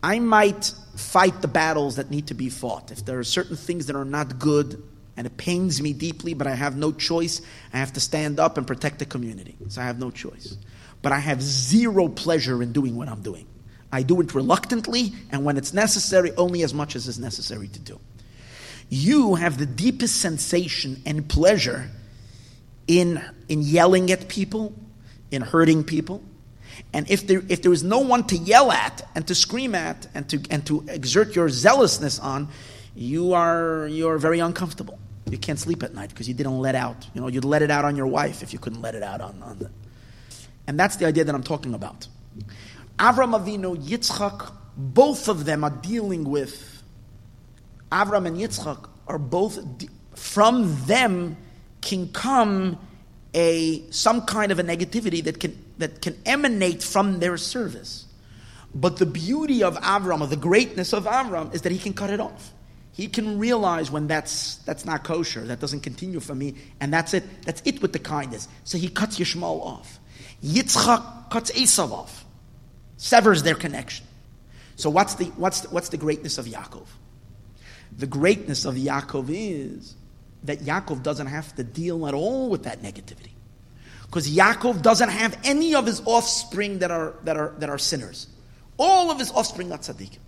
[0.03, 2.91] I might fight the battles that need to be fought.
[2.91, 4.83] If there are certain things that are not good
[5.15, 7.41] and it pains me deeply, but I have no choice,
[7.73, 9.55] I have to stand up and protect the community.
[9.69, 10.57] So I have no choice.
[11.01, 13.47] But I have zero pleasure in doing what I'm doing.
[13.91, 17.79] I do it reluctantly, and when it's necessary, only as much as is necessary to
[17.79, 17.99] do
[18.93, 21.89] you have the deepest sensation and pleasure
[22.87, 24.73] in, in yelling at people,
[25.31, 26.21] in hurting people.
[26.93, 30.07] And if there, if there is no one to yell at and to scream at
[30.13, 32.49] and to, and to exert your zealousness on,
[32.95, 34.99] you are, you are very uncomfortable.
[35.29, 37.07] You can't sleep at night because you didn't let out.
[37.13, 39.21] You know, you'd let it out on your wife if you couldn't let it out
[39.21, 39.71] on, on the.
[40.67, 42.07] And that's the idea that I'm talking about.
[42.99, 46.83] Avram Avinu, Yitzchak both of them are dealing with
[47.91, 49.59] Avram and Yitzchak are both
[50.15, 51.37] from them
[51.81, 52.79] can come
[53.33, 58.05] a some kind of a negativity that can that can emanate from their service.
[58.75, 62.09] But the beauty of Avram, or the greatness of Avram, is that he can cut
[62.09, 62.52] it off.
[62.93, 67.13] He can realize when that's that's not kosher, that doesn't continue for me, and that's
[67.13, 67.23] it.
[67.43, 68.47] That's it with the kindness.
[68.63, 69.99] So he cuts Yishmael off.
[70.43, 72.23] Yitzchak cuts Esav off,
[72.97, 74.05] severs their connection.
[74.75, 76.85] So what's the what's the, what's the greatness of Yaakov?
[77.97, 79.95] The greatness of Yaakov is
[80.43, 83.31] that Yaakov doesn't have to deal at all with that negativity.
[84.05, 88.27] Because Yaakov doesn't have any of his offspring that are, that are, that are sinners.
[88.77, 90.19] All of his offspring are tzaddikim.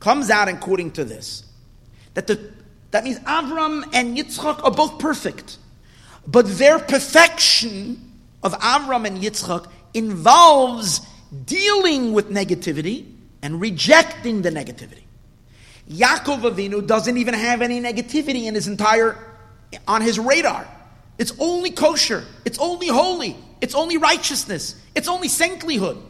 [0.00, 1.44] Comes out according to this.
[2.14, 2.52] That, the,
[2.90, 5.58] that means Avram and Yitzchak are both perfect.
[6.26, 11.00] But their perfection of Avram and Yitzchak involves
[11.44, 13.10] dealing with negativity
[13.42, 15.02] and rejecting the negativity.
[15.90, 19.16] Yaakov Avinu doesn't even have any negativity in his entire,
[19.86, 20.68] on his radar.
[21.16, 22.24] It's only kosher.
[22.44, 23.36] It's only holy.
[23.60, 24.80] It's only righteousness.
[24.94, 26.00] It's only saintlyhood.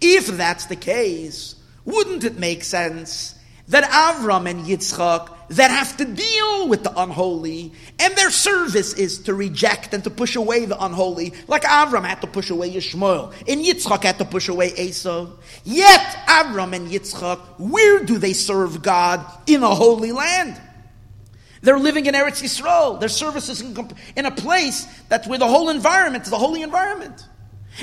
[0.00, 1.55] If that's the case,
[1.86, 3.34] wouldn't it make sense
[3.68, 9.20] that Avram and Yitzchak that have to deal with the unholy, and their service is
[9.20, 13.32] to reject and to push away the unholy, like Avram had to push away Yishmael,
[13.48, 15.28] and Yitzchak had to push away Esau.
[15.64, 19.24] Yet, Avram and Yitzchak, where do they serve God?
[19.46, 20.60] In a holy land.
[21.62, 23.00] They're living in Eretz Yisrael.
[23.00, 27.26] Their service is in, a place that's where the whole environment is a holy environment.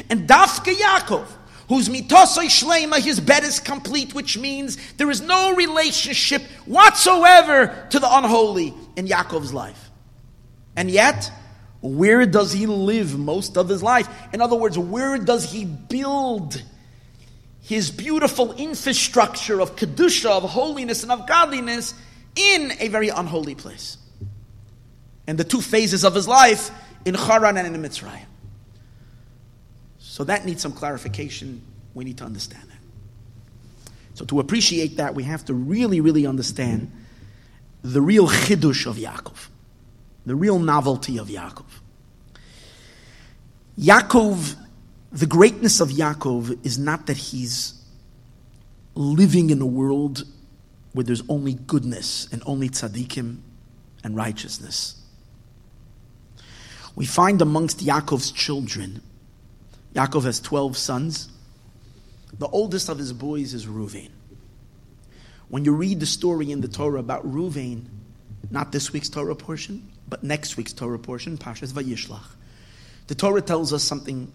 [0.09, 1.27] And Dafka Yaakov,
[1.69, 7.99] whose mitosoi shlema, his bed is complete, which means there is no relationship whatsoever to
[7.99, 9.89] the unholy in Yaakov's life.
[10.75, 11.31] And yet,
[11.81, 14.07] where does he live most of his life?
[14.33, 16.61] In other words, where does he build
[17.61, 21.93] his beautiful infrastructure of kedusha, of holiness, and of godliness
[22.35, 23.97] in a very unholy place?
[25.27, 26.71] And the two phases of his life
[27.05, 28.25] in Haran and in Mitzrayim.
[30.13, 31.63] So that needs some clarification.
[31.95, 33.89] We need to understand that.
[34.13, 36.91] So to appreciate that, we have to really, really understand
[37.81, 39.47] the real chidush of Yaakov,
[40.27, 41.65] the real novelty of Yaakov.
[43.79, 44.55] Yaakov,
[45.11, 47.83] the greatness of Yaakov is not that he's
[48.93, 50.25] living in a world
[50.91, 53.39] where there's only goodness and only tzaddikim
[54.03, 55.01] and righteousness.
[56.95, 59.01] We find amongst Yaakov's children
[59.93, 61.29] Yaakov has 12 sons.
[62.37, 64.09] The oldest of his boys is Ruvain.
[65.49, 67.85] When you read the story in the Torah about Ruvain,
[68.49, 72.25] not this week's Torah portion, but next week's Torah portion, Parshas Vayishlach,
[73.07, 74.31] the Torah tells us something,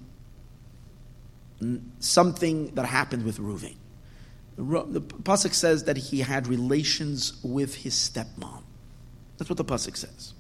[1.99, 3.37] something that happened with.
[3.37, 3.75] The,
[4.59, 8.63] the pasuk says that he had relations with his stepmom.
[9.39, 10.35] That's what the pasuk says.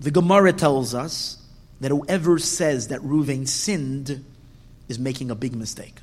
[0.00, 1.43] The Gemara tells us
[1.80, 4.24] that whoever says that Reuven sinned
[4.88, 6.00] is making a big mistake.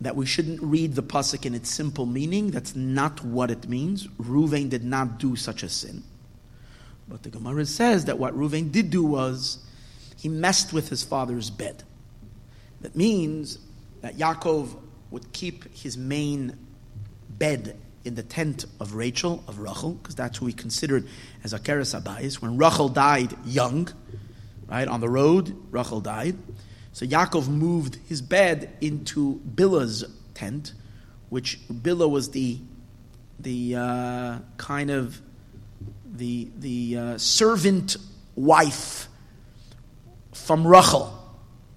[0.00, 2.50] That we shouldn't read the pasuk in its simple meaning.
[2.50, 4.06] That's not what it means.
[4.18, 6.02] Reuven did not do such a sin.
[7.08, 9.58] But the Gemara says that what Reuven did do was
[10.16, 11.84] he messed with his father's bed.
[12.80, 13.58] That means
[14.00, 14.76] that Yaakov
[15.10, 16.58] would keep his main
[17.38, 21.08] bed in the tent of Rachel, of Rachel, because that's who we considered
[21.42, 22.40] as Akeres Abayis.
[22.40, 23.88] When Rachel died young,
[24.68, 26.36] right, on the road, Rachel died.
[26.92, 30.72] So Yaakov moved his bed into Bilhah's tent,
[31.28, 32.58] which Bilhah was the,
[33.40, 35.20] the uh, kind of
[36.06, 37.96] the, the uh, servant
[38.36, 39.08] wife
[40.32, 41.12] from Rachel.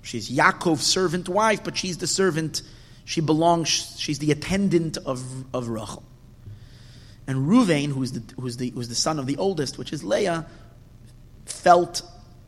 [0.02, 2.62] She's Yaakov's servant wife, but she's the servant,
[3.06, 6.04] she belongs, she's the attendant of, of Rachel.
[7.28, 9.78] And Ruvain, who is the, who is the, who is the son of the oldest,
[9.78, 10.46] which is Leah,
[11.46, 12.02] felt,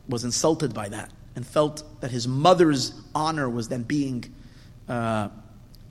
[0.08, 4.24] was insulted by that, and felt that his mother's honor was then being
[4.88, 5.28] uh,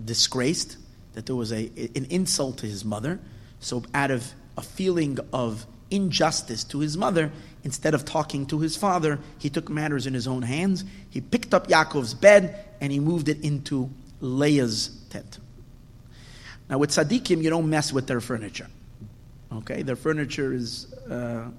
[0.03, 0.77] disgraced,
[1.13, 3.19] that there was a, an insult to his mother.
[3.59, 7.31] So, out of a feeling of injustice to his mother,
[7.63, 10.83] instead of talking to his father, he took matters in his own hands.
[11.09, 13.89] He picked up Yaakov's bed and he moved it into
[14.21, 15.39] Leah's tent.
[16.69, 18.67] Now, with tzaddikim, you don't mess with their furniture.
[19.51, 21.49] Okay, their furniture is, uh,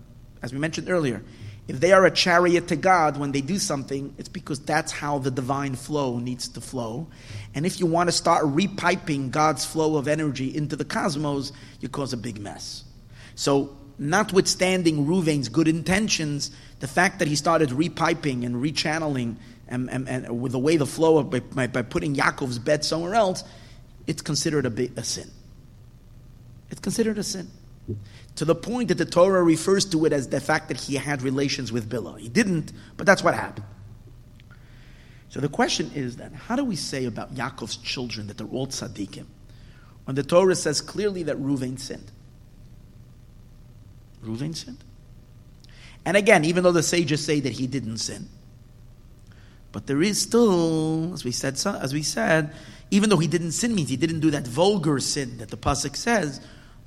[0.42, 1.22] as we mentioned earlier,
[1.66, 5.18] if they are a chariot to God when they do something, it's because that's how
[5.18, 7.06] the divine flow needs to flow.
[7.54, 11.88] And if you want to start repiping God's flow of energy into the cosmos, you
[11.88, 12.84] cause a big mess.
[13.36, 19.36] So, notwithstanding Ruvain's good intentions, the fact that he started repiping and rechanneling
[19.68, 23.14] and, and, and with the way the flow of by, by, putting Yaakov's bed somewhere
[23.14, 23.44] else,
[24.06, 25.30] it's considered a, a sin.
[26.70, 27.48] It's considered a sin.
[28.36, 31.22] To the point that the Torah refers to it as the fact that he had
[31.22, 32.18] relations with Bilhah.
[32.18, 33.66] He didn't, but that's what happened.
[35.28, 38.66] So the question is then, how do we say about Yaakov's children that they're all
[38.66, 39.26] tzaddikim?
[40.04, 42.10] When the Torah says clearly that Ruvain sinned.
[44.24, 44.82] Ruvain sinned.
[46.04, 48.28] And again, even though the sages say that he didn't sin,
[49.72, 52.52] but there is still, as we said, as we said,
[52.90, 55.94] even though he didn't sin, means he didn't do that vulgar sin that the pasuk
[55.94, 56.40] says,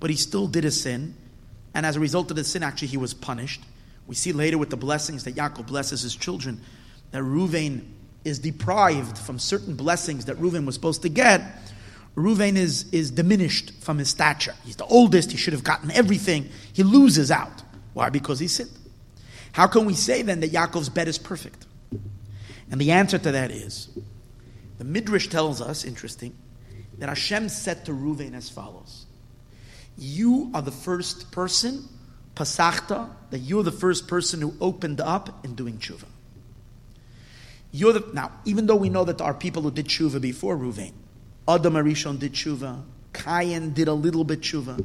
[0.04, 1.16] but he still did a sin,
[1.74, 3.62] and as a result of the sin, actually he was punished.
[4.06, 6.60] We see later with the blessings that Yaakov blesses his children,
[7.12, 7.86] that Ruvain
[8.26, 11.41] is deprived from certain blessings that Reuven was supposed to get,
[12.18, 14.54] Reuven is, is diminished from his stature.
[14.66, 16.49] He's the oldest, he should have gotten everything.
[16.74, 17.64] He loses out.
[17.93, 18.10] Why?
[18.10, 18.78] Because he sinned.
[19.54, 21.66] How can we say then that Yaakov's bed is perfect?
[22.70, 23.88] And the answer to that is
[24.80, 26.36] the Midrash tells us, interesting,
[26.97, 29.03] that Hashem said to Reuven as follows
[29.98, 31.88] You are the first person,
[32.36, 36.06] Pasachta, that you're the first person who opened up in doing tshuva.
[37.72, 40.56] You're the, now, even though we know that there are people who did tshuva before
[40.56, 40.94] Ruvain,
[41.48, 42.84] Adam Arishon did tshuva,
[43.14, 44.84] Cain did a little bit tshuva.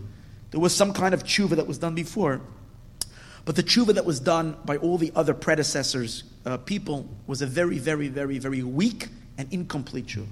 [0.50, 2.40] There was some kind of tshuva that was done before,
[3.44, 7.46] but the tshuva that was done by all the other predecessors, uh, people, was a
[7.46, 10.26] very, very, very, very weak and incomplete tshuva.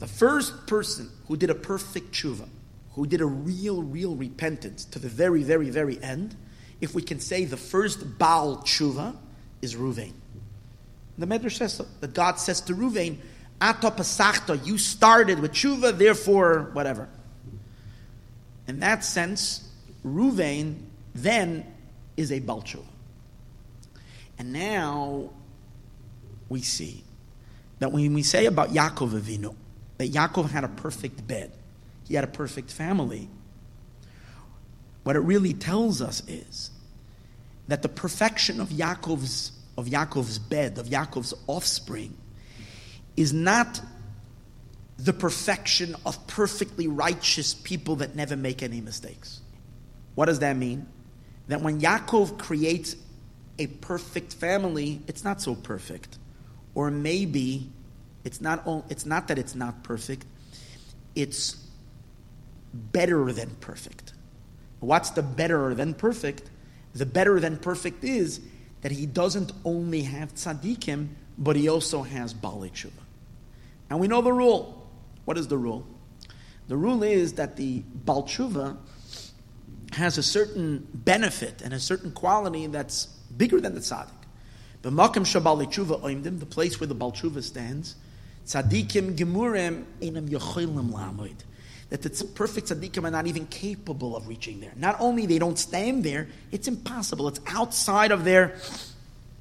[0.00, 2.48] The first person who did a perfect tshuva,
[3.00, 6.36] who did a real, real repentance to the very, very, very end,
[6.82, 9.16] if we can say the first Baal tshuva,
[9.62, 10.12] is Ruvain.
[11.16, 13.16] The Medrash says that God says to Ruvain,
[13.58, 17.08] Ata pasachta, you started with tshuva, therefore, whatever.
[18.68, 19.66] In that sense,
[20.04, 20.82] Ruvain
[21.14, 21.64] then
[22.18, 22.84] is a Baal tshuva.
[24.38, 25.30] And now
[26.50, 27.02] we see
[27.78, 29.54] that when we say about Yaakov Avinu,
[29.96, 31.50] that Yaakov had a perfect bed,
[32.10, 33.28] he had a perfect family,
[35.04, 36.72] what it really tells us is
[37.68, 42.16] that the perfection of Yaakov's of Yaakov's bed, of Yaakov's offspring,
[43.16, 43.80] is not
[44.98, 49.40] the perfection of perfectly righteous people that never make any mistakes.
[50.16, 50.88] What does that mean?
[51.46, 52.96] That when Yaakov creates
[53.56, 56.18] a perfect family, it's not so perfect.
[56.74, 57.70] Or maybe
[58.24, 60.26] it's not, it's not that it's not perfect,
[61.14, 61.69] it's
[62.72, 64.12] better than perfect.
[64.80, 66.50] What's the better than perfect?
[66.94, 68.40] The better than perfect is
[68.82, 72.92] that he doesn't only have tzaddikim, but he also has Bali Tshuva.
[73.90, 74.88] And we know the rule.
[75.24, 75.86] What is the rule?
[76.68, 78.76] The rule is that the Bal Tshuva
[79.92, 83.06] has a certain benefit and a certain quality that's
[83.36, 84.08] bigger than the tzaddik.
[84.82, 87.96] The Makam Shabali Tshuva oimdim, the place where the Bal Tshuva stands,
[88.46, 91.42] tzaddikim gemurim enam yochilim lamoid
[91.90, 94.72] that the perfect tzaddikim are not even capable of reaching there.
[94.76, 97.28] Not only they don't stand there, it's impossible.
[97.28, 98.56] It's outside of their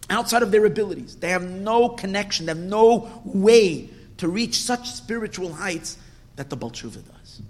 [0.10, 1.16] outside of their abilities.
[1.16, 2.48] They have no connection.
[2.48, 5.98] They have no way to reach such spiritual heights
[6.36, 7.42] that the Baal tshuva does.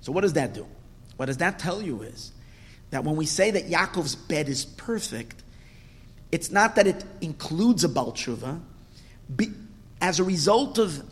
[0.00, 0.66] So what does that do?
[1.16, 2.32] What does that tell you is
[2.90, 5.42] that when we say that Yaakov's bed is perfect,
[6.32, 8.60] it's not that it includes a Baal tshuva.
[10.00, 11.02] As a result of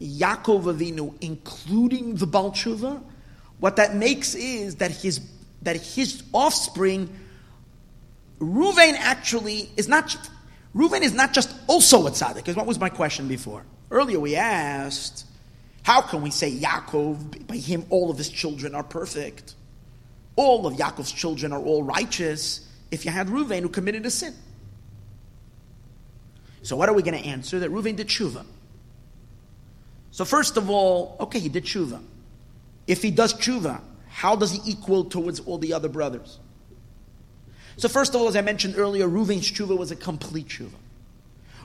[0.00, 3.02] Yaakov Avinu, including the Baal Tshuva,
[3.58, 5.20] what that makes is that his,
[5.62, 7.10] that his offspring,
[8.38, 10.16] Ruvain actually is not,
[10.74, 13.64] Ruvain is not just also a tzaddik, because what was my question before?
[13.90, 15.26] Earlier we asked,
[15.82, 19.54] how can we say Yaakov, by him all of his children are perfect?
[20.36, 24.34] All of Yaakov's children are all righteous if you had Ruvain who committed a sin.
[26.62, 27.58] So what are we going to answer?
[27.58, 28.44] That Ruvain did tshuva.
[30.10, 32.02] So first of all, okay, he did tshuva.
[32.86, 36.38] If he does tshuva, how does he equal towards all the other brothers?
[37.76, 40.74] So first of all, as I mentioned earlier, Reuven's tshuva was a complete tshuva.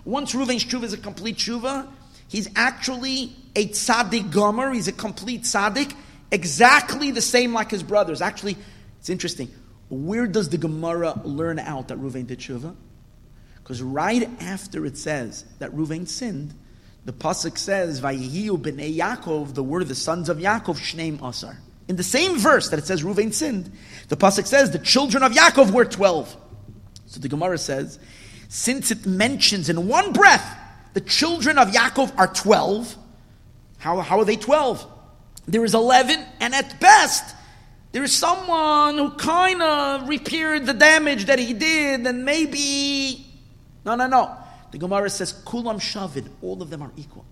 [0.06, 1.88] Once Reuven's tshuva is a complete tshuva,
[2.28, 4.72] he's actually a tzaddik gomer.
[4.72, 5.96] He's a complete tzaddik,
[6.32, 8.22] exactly the same like his brothers.
[8.22, 8.56] Actually,
[9.00, 9.50] it's interesting.
[9.89, 12.76] Where does the Gemara learn out that Reuven did tshuva?
[13.56, 16.54] Because right after it says that Reuven sinned,
[17.06, 21.58] the pasuk says, "Vayihiu b'nei Yaakov," the word the sons of Yaakov, shneim asar.
[21.88, 23.72] In the same verse that it says Ruvain sinned,
[24.10, 26.36] the pasuk says the children of Yaakov were twelve.
[27.06, 27.99] So the Gemara says,
[28.49, 30.58] since it mentions in one breath
[30.93, 32.95] the children of Yaakov are twelve,
[33.78, 34.86] how, how are they twelve?
[35.47, 37.36] There is eleven, and at best
[37.91, 43.26] there is someone who kind of repaired the damage that he did, and maybe
[43.86, 44.36] no, no, no.
[44.76, 47.23] The Gemara says, Kulam Shavin, all of them are equal.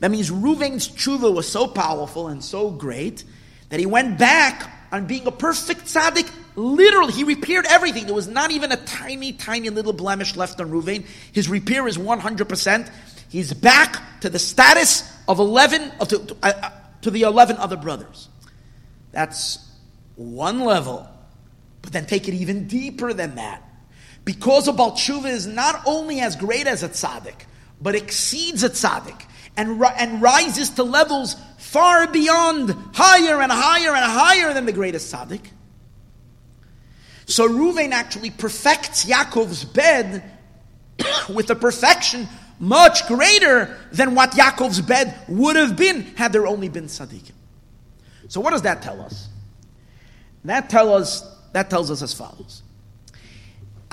[0.00, 3.24] That means Ruvain's tshuva was so powerful and so great
[3.70, 6.30] that he went back on being a perfect tzaddik.
[6.54, 8.04] Literally, he repaired everything.
[8.04, 11.06] There was not even a tiny, tiny little blemish left on Ruvain.
[11.32, 12.90] His repair is 100%.
[13.30, 16.70] He's back to the status of 11, of to, to, uh,
[17.00, 18.28] to the 11 other brothers.
[19.12, 19.66] That's
[20.16, 21.08] one level.
[21.80, 23.65] But then take it even deeper than that.
[24.26, 27.46] Because a Baal Tshuva is not only as great as a tzaddik,
[27.80, 29.22] but exceeds a tzaddik
[29.56, 35.14] and, and rises to levels far beyond, higher and higher and higher than the greatest
[35.14, 35.42] tzaddik.
[37.26, 40.24] So Ruvain actually perfects Yaakov's bed
[41.32, 42.26] with a perfection
[42.58, 47.30] much greater than what Yaakov's bed would have been had there only been tzaddikim.
[48.26, 49.28] So what does that tell us?
[50.44, 52.64] That tell us that tells us as follows.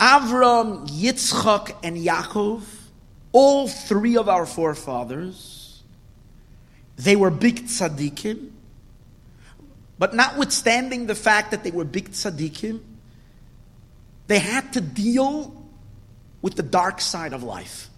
[0.04, 2.62] Avram, Yitzchak, and Yaakov,
[3.32, 5.82] all three of our forefathers,
[6.98, 8.52] they were big tzaddikim,
[9.98, 12.82] but notwithstanding the fact that they were big tzaddikim,
[14.28, 15.66] they had to deal
[16.42, 17.90] with the dark side of life.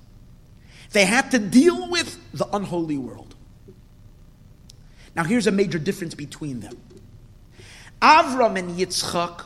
[0.91, 3.33] They had to deal with the unholy world.
[5.15, 6.77] Now, here's a major difference between them.
[7.99, 9.43] Avram and Yitzchak,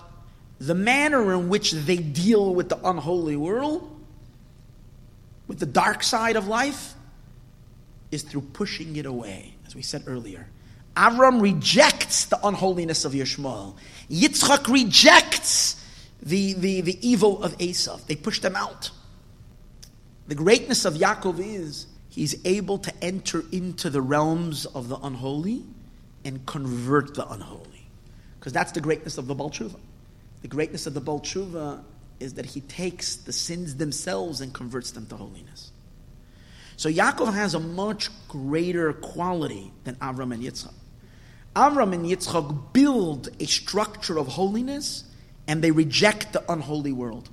[0.60, 3.90] the manner in which they deal with the unholy world,
[5.48, 6.94] with the dark side of life,
[8.12, 10.48] is through pushing it away, as we said earlier.
[10.98, 13.76] Avram rejects the unholiness of Yishmael.
[14.10, 15.84] Yitzchak rejects
[16.22, 18.06] the, the, the evil of Esav.
[18.08, 18.92] They push them out.
[20.28, 25.64] The greatness of Yaakov is he's able to enter into the realms of the unholy
[26.26, 27.88] and convert the unholy.
[28.40, 29.52] Because that's the greatness of the Baal.
[30.42, 31.22] The greatness of the Baal
[32.20, 35.72] is that he takes the sins themselves and converts them to holiness.
[36.76, 40.74] So Yaakov has a much greater quality than Avram and Yitzchak.
[41.56, 45.04] Avram and Yitzchak build a structure of holiness
[45.48, 47.30] and they reject the unholy world.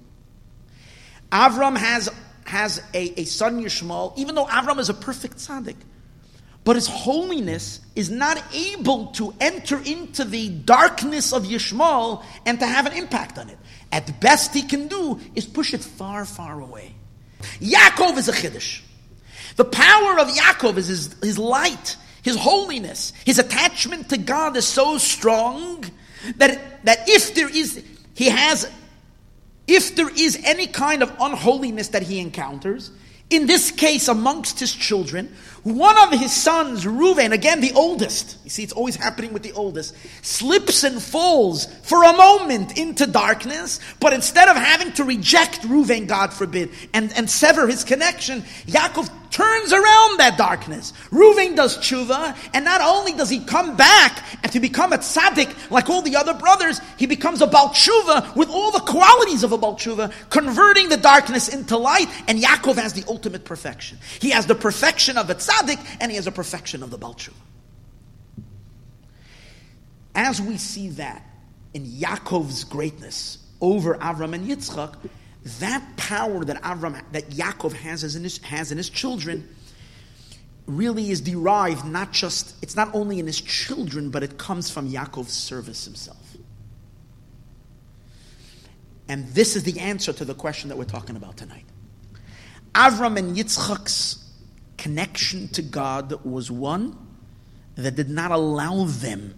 [1.31, 2.09] Avram has
[2.47, 5.77] has a, a son Yishmael, even though Avram is a perfect tzaddik.
[6.67, 12.67] But his holiness is not able to enter into the darkness of Yishmael and to
[12.67, 13.57] have an impact on it.
[13.93, 16.93] At best, he can do is push it far, far away.
[17.61, 18.81] Yaakov is a chiddush.
[19.55, 24.67] The power of Yaakov is his, his light, his holiness, his attachment to God is
[24.67, 25.85] so strong
[26.39, 27.81] that, that if there is,
[28.17, 28.69] he has
[29.69, 32.91] if there is any kind of unholiness that he encounters,
[33.29, 38.51] in this case amongst his children, one of his sons, Reuven, again the oldest, you
[38.51, 43.81] see it's always happening with the oldest, slips and falls for a moment into darkness,
[43.99, 49.11] but instead of having to reject Reuven, God forbid, and, and sever his connection, Yaakov
[49.31, 50.93] turns around that darkness.
[51.11, 55.71] Reuven does tshuva, and not only does he come back and to become a tzaddik
[55.71, 59.53] like all the other brothers, he becomes a Baal tshuva with all the qualities of
[59.53, 63.99] a Baal tshuva, converting the darkness into light, and Yaakov has the ultimate perfection.
[64.21, 67.33] He has the perfection of a tzaddik, and he has a perfection of the Balchu.
[70.15, 71.23] As we see that
[71.75, 74.95] in Yaakov's greatness over Avram and Yitzchak,
[75.61, 79.49] that power that Avram, that Yaakov has, in his, has in his children,
[80.67, 84.91] really is derived not just, it's not only in his children, but it comes from
[84.91, 86.37] Yaakov's service himself.
[89.09, 91.65] And this is the answer to the question that we're talking about tonight.
[92.75, 94.23] Avram and Yitzchak's
[94.77, 96.97] connection to God was one
[97.77, 99.35] that did not allow them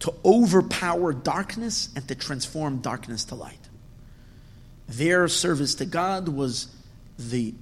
[0.00, 3.63] to overpower darkness and to transform darkness to light.
[4.88, 6.68] Their service to God was
[7.18, 7.54] the,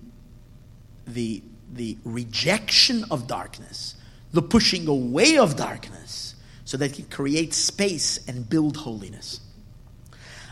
[1.06, 1.42] the,
[1.72, 3.94] the rejection of darkness,
[4.32, 9.40] the pushing away of darkness, so that he create space and build holiness.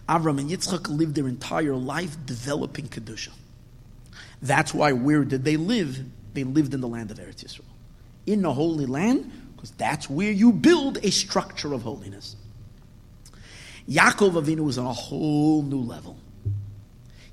[0.08, 3.30] Avram and Yitzchak lived their entire life developing Kedusha.
[4.42, 6.04] That's why where did they live?
[6.34, 7.64] They lived in the land of Eretz Yisrael.
[8.26, 12.36] In the Holy Land, because that's where you build a structure of holiness.
[13.88, 16.16] Yaakov Avinu was on a whole new level.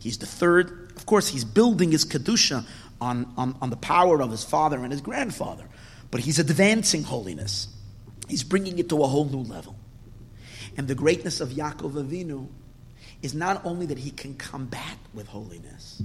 [0.08, 2.66] He's the third, of course, he's building his Kedusha
[3.02, 5.68] on, on, on the power of his father and his grandfather,
[6.12, 7.68] but he's advancing holiness.
[8.30, 9.76] He's bringing it to a whole new level.
[10.78, 12.48] And the greatness of Yaakov Avinu
[13.22, 16.02] is not only that he can combat with holiness,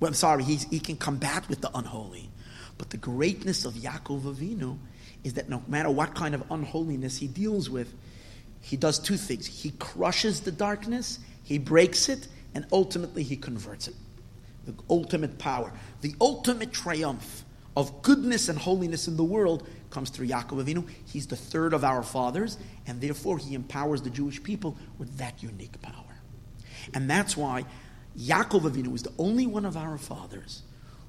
[0.00, 2.30] well, I'm sorry, he, he can combat with the unholy.
[2.78, 4.78] But the greatness of Yaakov Avinu
[5.24, 7.92] is that no matter what kind of unholiness he deals with,
[8.62, 9.44] he does two things.
[9.44, 13.94] He crushes the darkness, he breaks it, and ultimately he converts it.
[14.64, 15.72] the ultimate power,
[16.02, 17.44] the ultimate triumph
[17.76, 20.88] of goodness and holiness in the world comes through Yaakov Avinu.
[21.06, 25.42] He's the third of our fathers, and therefore he empowers the Jewish people with that
[25.42, 25.94] unique power.
[26.94, 27.64] And that's why
[28.18, 30.62] Yaakov Avinu is the only one of our fathers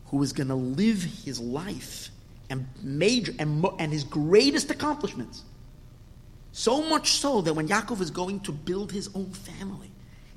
[0.08, 2.10] who is going to live his life
[2.50, 5.44] and major and, and his greatest accomplishments.
[6.52, 9.92] So much so that when Yaakov is going to build his own family,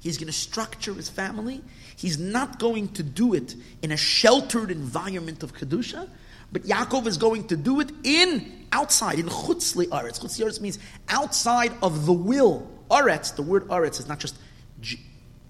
[0.06, 1.62] he's going to structure his family.
[1.96, 6.08] He's not going to do it in a sheltered environment of kedusha,
[6.52, 10.20] but Yaakov is going to do it in outside in chutzli aretz.
[10.20, 10.78] Chutzli aretz means
[11.08, 12.70] outside of the will.
[12.90, 14.36] Aretz, the word aretz is not just
[14.80, 15.00] ge-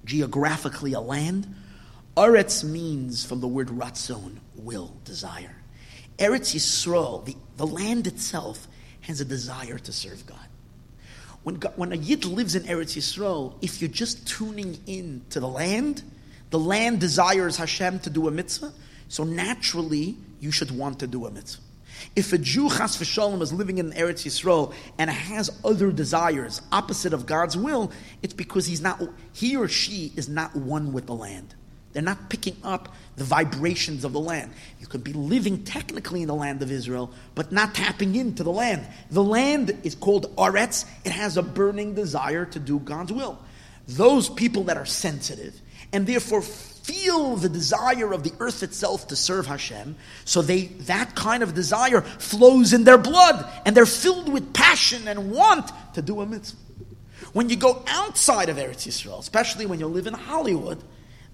[0.05, 1.55] geographically a land.
[2.17, 5.55] Aretz means from the word ratzon, will, desire.
[6.19, 8.67] Eretz Yisrael, the, the land itself,
[9.03, 10.39] has a desire to serve God.
[11.47, 15.38] When, God, when a Yid lives in Eretz Yisrael, if you're just tuning in to
[15.38, 16.03] the land,
[16.51, 18.72] the land desires Hashem to do a mitzvah,
[19.07, 21.62] so naturally you should want to do a mitzvah.
[22.16, 27.12] If a Jew, chas v'shalom, is living in Eretz Yisrael and has other desires opposite
[27.12, 27.92] of God's will,
[28.24, 29.01] it's because he's not,
[29.32, 31.55] he or she is not one with the land.
[31.92, 34.53] They're not picking up the vibrations of the land.
[34.87, 38.53] You could be living technically in the land of Israel, but not tapping into the
[38.53, 38.87] land.
[39.11, 40.84] The land is called Aretz.
[41.05, 43.37] It has a burning desire to do God's will.
[43.89, 45.61] Those people that are sensitive
[45.93, 51.16] and therefore feel the desire of the earth itself to serve Hashem, so they that
[51.16, 56.03] kind of desire flows in their blood, and they're filled with passion and want to
[56.03, 56.59] do a mitzvah.
[57.32, 60.80] When you go outside of Eretz Yisrael, especially when you live in Hollywood,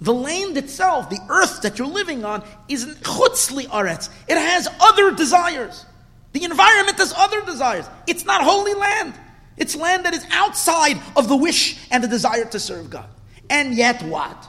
[0.03, 4.11] the land itself, the earth that you're living on, is chutzli aretz.
[4.27, 5.87] It has other desires.
[6.33, 7.89] The environment has other desires.
[8.09, 9.15] It's not holy land.
[9.57, 13.09] It's land that is outside of the wish and the desire to serve God.
[13.49, 14.49] And yet what?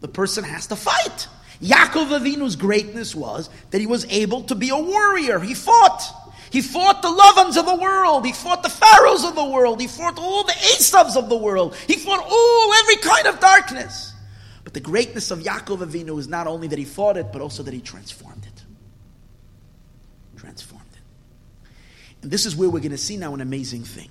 [0.00, 1.28] The person has to fight.
[1.62, 5.38] Yaakov Avinu's greatness was that he was able to be a warrior.
[5.38, 6.02] He fought.
[6.50, 8.26] He fought the Lavans of the world.
[8.26, 9.80] He fought the Pharaohs of the world.
[9.80, 11.74] He fought all the Esavs of the world.
[11.86, 14.12] He fought all, every kind of darkness.
[14.76, 17.72] The greatness of Yaakov Avinu is not only that he fought it, but also that
[17.72, 18.62] he transformed it.
[20.38, 21.68] Transformed it.
[22.20, 24.10] And this is where we're going to see now an amazing thing.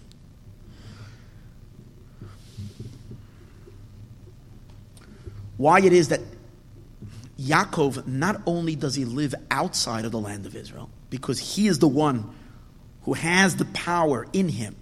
[5.58, 6.22] Why it is that
[7.40, 11.78] Yaakov, not only does he live outside of the land of Israel, because he is
[11.78, 12.34] the one
[13.04, 14.76] who has the power in him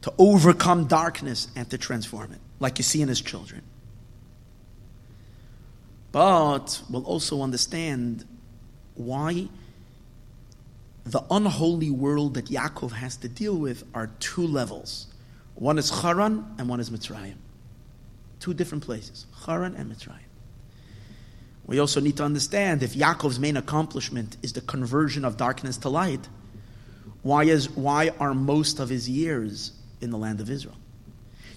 [0.00, 3.60] to overcome darkness and to transform it, like you see in his children.
[6.12, 8.26] But we'll also understand
[8.94, 9.48] why
[11.04, 15.06] the unholy world that Yaakov has to deal with are two levels.
[15.54, 17.36] One is Haran and one is Mitzrayim.
[18.40, 20.18] Two different places, Haran and Mitzrayim.
[21.66, 25.88] We also need to understand if Yaakov's main accomplishment is the conversion of darkness to
[25.88, 26.28] light,
[27.22, 30.76] why, is, why are most of his years in the land of Israel?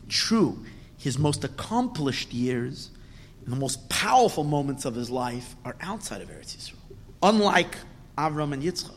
[0.08, 0.64] True,
[0.98, 2.92] his most accomplished years
[3.46, 7.78] and the most powerful moments of his life are outside of Eretz Yisrael, unlike
[8.18, 8.96] Avram and Yitzchak.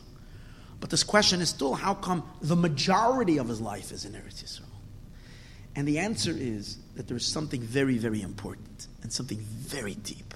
[0.79, 4.43] But this question is still how come the majority of his life is in Eretz
[4.43, 4.63] Yisrael?
[5.75, 10.33] And the answer is that there's something very, very important and something very deep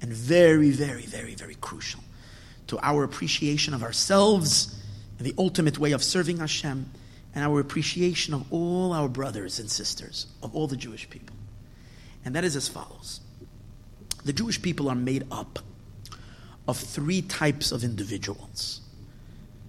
[0.00, 2.00] and very, very, very, very crucial
[2.66, 4.82] to our appreciation of ourselves
[5.18, 6.90] and the ultimate way of serving Hashem
[7.34, 11.36] and our appreciation of all our brothers and sisters, of all the Jewish people.
[12.24, 13.20] And that is as follows.
[14.24, 15.58] The Jewish people are made up
[16.68, 18.80] of three types of individuals.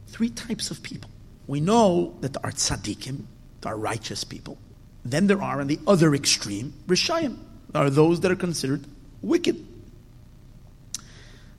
[0.08, 1.10] Three types of people.
[1.48, 3.24] We know that there are tzaddikim,
[3.62, 4.58] there are righteous people.
[5.04, 7.38] Then there are, on the other extreme, rishayim.
[7.74, 8.86] Are those that are considered
[9.22, 9.66] wicked.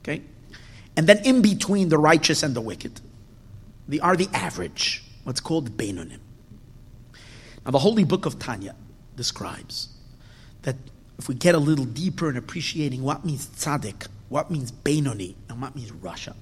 [0.02, 0.22] Okay?
[0.96, 3.00] And then in between the righteous and the wicked,
[3.88, 6.20] they are the average, what's called Beinonim.
[7.64, 8.76] Now, the holy book of Tanya
[9.16, 9.88] describes
[10.62, 10.76] that
[11.18, 15.60] if we get a little deeper in appreciating what means tzaddik, what means Benoni, and
[15.60, 16.34] what means rasha,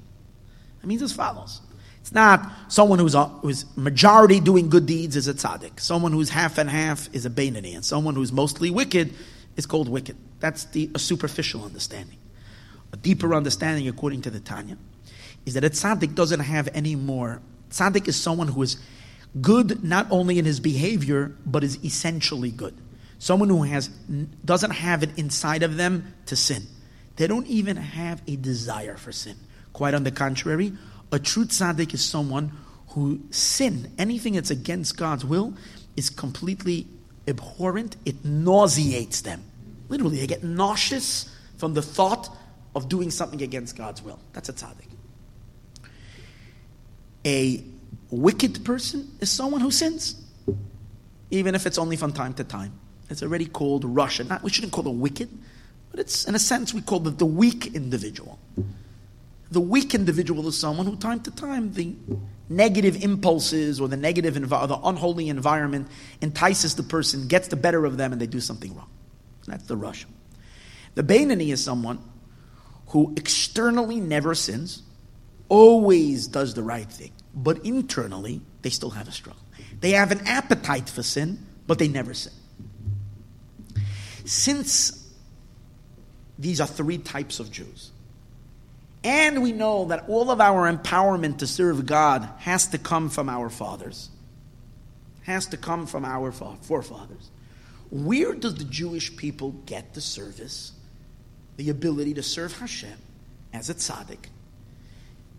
[0.82, 1.60] it means as follows.
[2.00, 5.78] It's not someone who's, a, who's majority doing good deeds is a tzaddik.
[5.78, 7.74] Someone who's half and half is a Benoni.
[7.74, 9.14] And someone who's mostly wicked
[9.56, 10.16] is called wicked.
[10.40, 12.18] That's the, a superficial understanding.
[12.92, 14.78] A deeper understanding, according to the Tanya,
[15.46, 17.40] is that a tzaddik doesn't have any more.
[17.70, 18.78] Tzaddik is someone who is
[19.40, 22.74] good not only in his behavior, but is essentially good.
[23.22, 23.86] Someone who has
[24.44, 26.66] doesn't have it inside of them to sin.
[27.14, 29.36] They don't even have a desire for sin.
[29.72, 30.72] Quite on the contrary,
[31.12, 32.50] a true tzaddik is someone
[32.88, 35.54] who sin, anything that's against God's will,
[35.96, 36.88] is completely
[37.28, 37.94] abhorrent.
[38.04, 39.44] It nauseates them.
[39.88, 42.28] Literally, they get nauseous from the thought
[42.74, 44.18] of doing something against God's will.
[44.32, 44.88] That's a tzaddik.
[47.24, 47.62] A
[48.10, 50.20] wicked person is someone who sins,
[51.30, 52.80] even if it's only from time to time.
[53.12, 54.28] It's already called rasha.
[54.28, 55.28] Not, we shouldn't call it wicked,
[55.90, 58.38] but it's, in a sense, we call it the weak individual.
[59.50, 61.94] The weak individual is someone who, time to time, the
[62.48, 65.88] negative impulses or the negative, envi- the unholy environment
[66.22, 68.88] entices the person, gets the better of them, and they do something wrong.
[69.46, 70.06] That's the rasha.
[70.94, 71.98] The Bainani is someone
[72.88, 74.82] who externally never sins,
[75.48, 79.42] always does the right thing, but internally they still have a struggle.
[79.80, 82.32] They have an appetite for sin, but they never sin.
[84.24, 85.10] Since
[86.38, 87.90] these are three types of Jews,
[89.04, 93.28] and we know that all of our empowerment to serve God has to come from
[93.28, 94.10] our fathers,
[95.22, 97.30] has to come from our forefathers.
[97.90, 100.72] Where does the Jewish people get the service,
[101.56, 102.96] the ability to serve Hashem
[103.52, 104.26] as a tzaddik,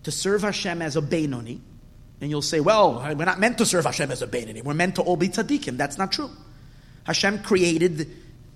[0.03, 1.59] to serve Hashem as a Beinoni?
[2.21, 4.63] And you'll say, well, we're not meant to serve Hashem as a Beinoni.
[4.63, 5.77] We're meant to all be tzaddikim.
[5.77, 6.29] That's not true.
[7.05, 8.09] Hashem created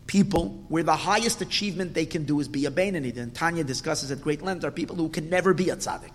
[0.08, 3.16] people where the highest achievement they can do is be a Beinoni.
[3.18, 6.12] And Tanya discusses at great length are people who can never be a tzaddik.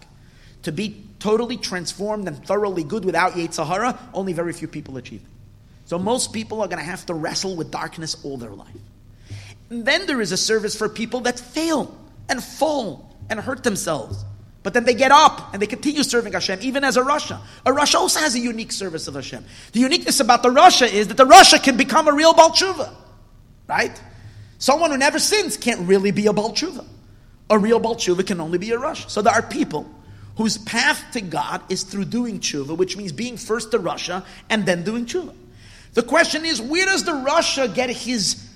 [0.64, 5.22] To be totally transformed and thoroughly good without Yetzer Hara, only very few people achieve.
[5.86, 8.68] So most people are going to have to wrestle with darkness all their life.
[9.70, 11.96] And then there is a service for people that fail
[12.28, 14.24] and fall and hurt themselves.
[14.62, 17.40] But then they get up and they continue serving Hashem, even as a rasha.
[17.66, 19.44] A rasha also has a unique service of Hashem.
[19.72, 22.94] The uniqueness about the rasha is that the rasha can become a real Baal tshuva.
[23.68, 24.00] Right?
[24.58, 26.84] Someone who never sins can't really be a Baal tshuva.
[27.50, 29.10] A real Baal tshuva can only be a rasha.
[29.10, 29.90] So there are people
[30.36, 34.64] whose path to God is through doing tshuva, which means being first a rasha and
[34.64, 35.34] then doing tshuva.
[35.94, 38.48] The question is, where does the rasha get his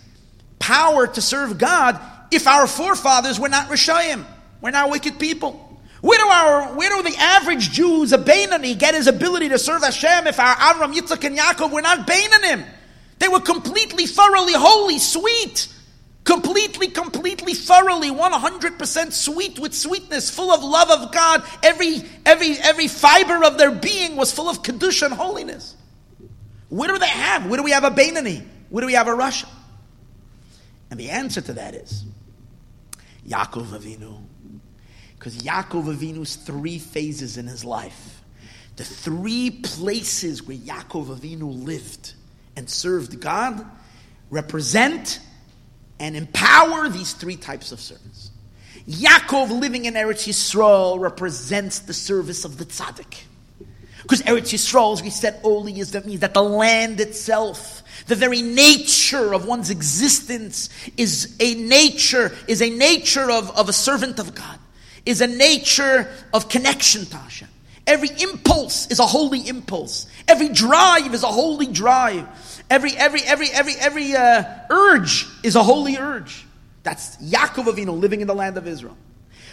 [0.58, 2.00] power to serve God
[2.30, 4.24] if our forefathers were not Rishayim?
[4.60, 5.62] We're not wicked people.
[6.00, 9.82] Where do our where do the average Jews, a Bainani, get his ability to serve
[9.82, 12.64] Hashem if our Avram, Yitzchak, and Yaakov were not Bainanim?
[13.18, 15.68] They were completely, thoroughly holy, sweet.
[16.24, 21.44] Completely, completely, thoroughly, 100% sweet with sweetness, full of love of God.
[21.62, 25.76] Every, every, every fiber of their being was full of Kedusha and holiness.
[26.68, 27.46] Where do they have?
[27.46, 28.44] Where do we have a Bainani?
[28.70, 29.48] Where do we have a rasha?
[30.90, 32.04] And the answer to that is
[33.28, 34.20] Yaakov Avinu.
[35.18, 38.22] Because Yaakov Avinu's three phases in his life,
[38.76, 42.14] the three places where Yaakov Avinu lived
[42.56, 43.64] and served God,
[44.30, 45.20] represent
[45.98, 48.30] and empower these three types of servants.
[48.88, 53.22] Yaakov living in Eretz Yisrael represents the service of the tzaddik.
[54.02, 58.14] Because Eretz Yisrael, as we said earlier, is that means that the land itself, the
[58.14, 64.20] very nature of one's existence, is a nature, is a nature of, of a servant
[64.20, 64.60] of God,
[65.04, 67.48] is a nature of connection to Hashem.
[67.86, 70.06] Every impulse is a holy impulse.
[70.26, 72.26] Every drive is a holy drive.
[72.68, 76.44] Every every every every every uh, urge is a holy urge.
[76.82, 78.96] That's Yaakov Avinu living in the land of Israel.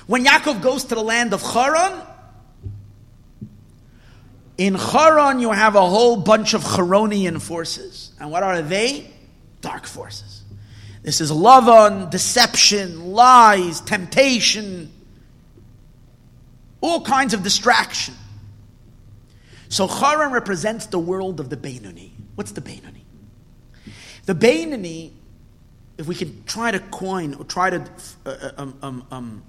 [0.08, 2.02] When Yaakov goes to the land of Haran,
[4.58, 8.12] in Haran, you have a whole bunch of Charonian forces.
[8.20, 9.10] And what are they?
[9.62, 10.44] Dark forces.
[11.02, 14.92] This is Lavan deception, lies, temptation,
[16.82, 18.14] all kinds of distraction.
[19.74, 22.12] So Haran represents the world of the Beinoni.
[22.36, 23.02] What's the Beinoni?
[24.28, 25.14] The Beinoni,
[25.98, 27.90] if we can try to coin or try to
[28.24, 29.44] uh, um, um, um,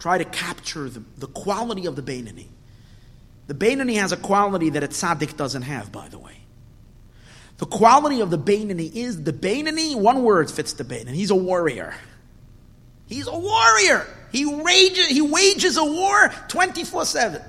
[0.00, 2.48] try to capture the, the quality of the Beinoni,
[3.46, 6.38] the Bainani has a quality that a tzaddik doesn't have, by the way.
[7.58, 11.14] The quality of the Bainani is the Bainani, one word fits the Bainani.
[11.14, 11.94] He's a warrior.
[13.06, 14.04] He's a warrior.
[14.32, 17.40] He rages, he wages a war 24 7.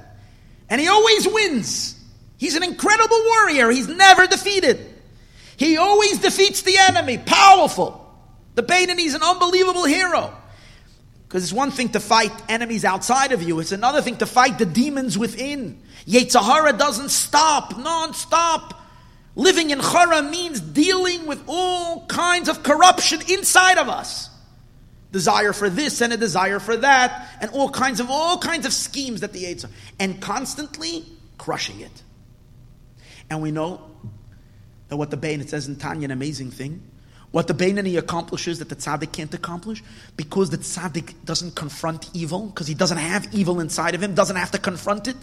[0.70, 1.98] And he always wins.
[2.42, 3.70] He's an incredible warrior.
[3.70, 4.80] He's never defeated.
[5.58, 7.20] He always defeats the enemy.
[7.20, 8.04] Powerful.
[8.56, 10.36] The Bainani is an unbelievable hero.
[11.28, 14.58] Because it's one thing to fight enemies outside of you, it's another thing to fight
[14.58, 15.80] the demons within.
[16.08, 18.74] Yetzer Hara doesn't stop, non-stop.
[19.36, 24.32] Living in Chara means dealing with all kinds of corruption inside of us.
[25.12, 28.74] Desire for this and a desire for that, and all kinds of all kinds of
[28.74, 31.06] schemes that the Yetzer Hara, and constantly
[31.38, 32.04] crushing it.
[33.32, 33.80] And we know
[34.90, 36.84] that what the Bain, it says in Tanya, an amazing thing.
[37.32, 39.82] What the Bainani accomplishes that the tzaddik can't accomplish
[40.18, 44.36] because the tzaddik doesn't confront evil, because he doesn't have evil inside of him, doesn't
[44.36, 45.16] have to confront it.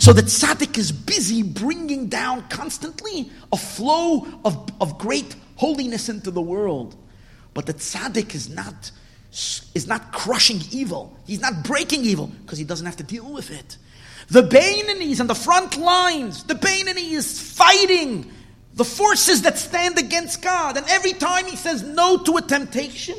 [0.00, 6.32] So the tzaddik is busy bringing down constantly a flow of, of great holiness into
[6.32, 6.96] the world.
[7.54, 8.90] But the tzaddik is not
[9.30, 11.16] is not crushing evil.
[11.24, 13.78] He's not breaking evil because he doesn't have to deal with it.
[14.28, 16.44] The Bainani is on the front lines.
[16.44, 18.30] The Bainani is fighting
[18.74, 20.76] the forces that stand against God.
[20.76, 23.16] And every time he says no to a temptation,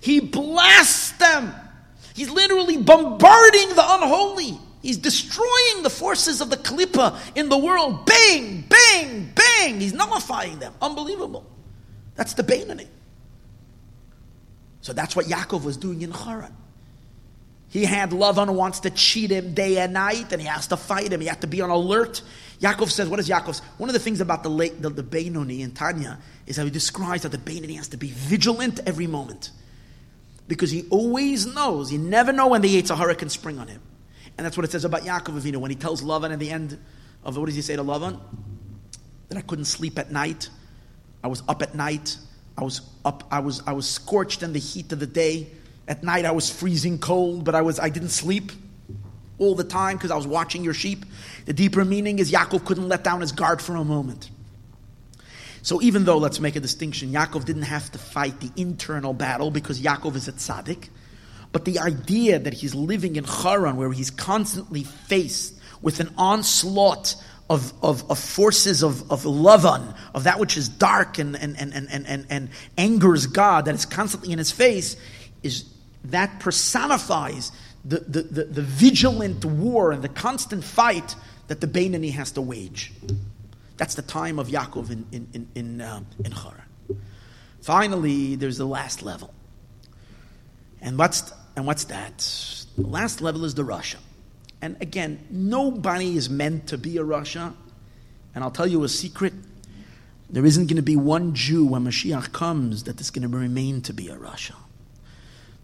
[0.00, 1.52] he blasts them.
[2.14, 4.58] He's literally bombarding the unholy.
[4.82, 8.04] He's destroying the forces of the Klippa in the world.
[8.04, 9.80] Bang, bang, bang.
[9.80, 10.74] He's nullifying them.
[10.80, 11.44] Unbelievable.
[12.16, 12.86] That's the Bainani.
[14.82, 16.54] So that's what Yaakov was doing in Haran.
[17.74, 20.76] He had Lavan who wants to cheat him day and night, and he has to
[20.76, 21.20] fight him.
[21.20, 22.22] He has to be on alert.
[22.60, 23.60] Yaakov says, what is Yaakov?
[23.78, 26.70] One of the things about the late, the, the Beinoni in Tanya is how he
[26.70, 29.50] describes that the Beinoni has to be vigilant every moment.
[30.46, 33.80] Because he always knows, you never know when the Yetzer Hara can spring on him.
[34.38, 36.78] And that's what it says about Yaakov Avinu when he tells Lavan at the end
[37.24, 38.20] of what does he say to Lavan?
[39.30, 40.48] That I couldn't sleep at night.
[41.24, 42.18] I was up at night.
[42.56, 45.48] I was up, I was, I was scorched in the heat of the day.
[45.86, 48.52] At night I was freezing cold, but I, was, I didn't sleep
[49.38, 51.04] all the time because I was watching your sheep.
[51.44, 54.30] The deeper meaning is Yaakov couldn't let down his guard for a moment.
[55.62, 59.50] So even though, let's make a distinction, Yaakov didn't have to fight the internal battle
[59.50, 60.88] because Yaakov is a tzaddik,
[61.52, 67.16] but the idea that he's living in Haran where he's constantly faced with an onslaught
[67.48, 71.72] of, of, of forces of, of Lavan, of that which is dark and, and, and,
[71.72, 74.96] and, and, and angers God, that is constantly in his face,
[75.42, 75.64] is
[76.04, 77.52] that personifies
[77.84, 81.16] the, the, the, the vigilant war and the constant fight
[81.48, 82.92] that the Bainani has to wage.
[83.76, 86.62] That's the time of Yaakov in, in, in, in, uh, in Haran.
[87.60, 89.32] Finally, there's the last level.
[90.80, 92.18] And what's, and what's that?
[92.76, 93.96] The last level is the Rasha.
[94.60, 97.54] And again, nobody is meant to be a Rasha.
[98.34, 99.32] And I'll tell you a secret.
[100.30, 103.82] There isn't going to be one Jew when Mashiach comes that is going to remain
[103.82, 104.54] to be a Rasha.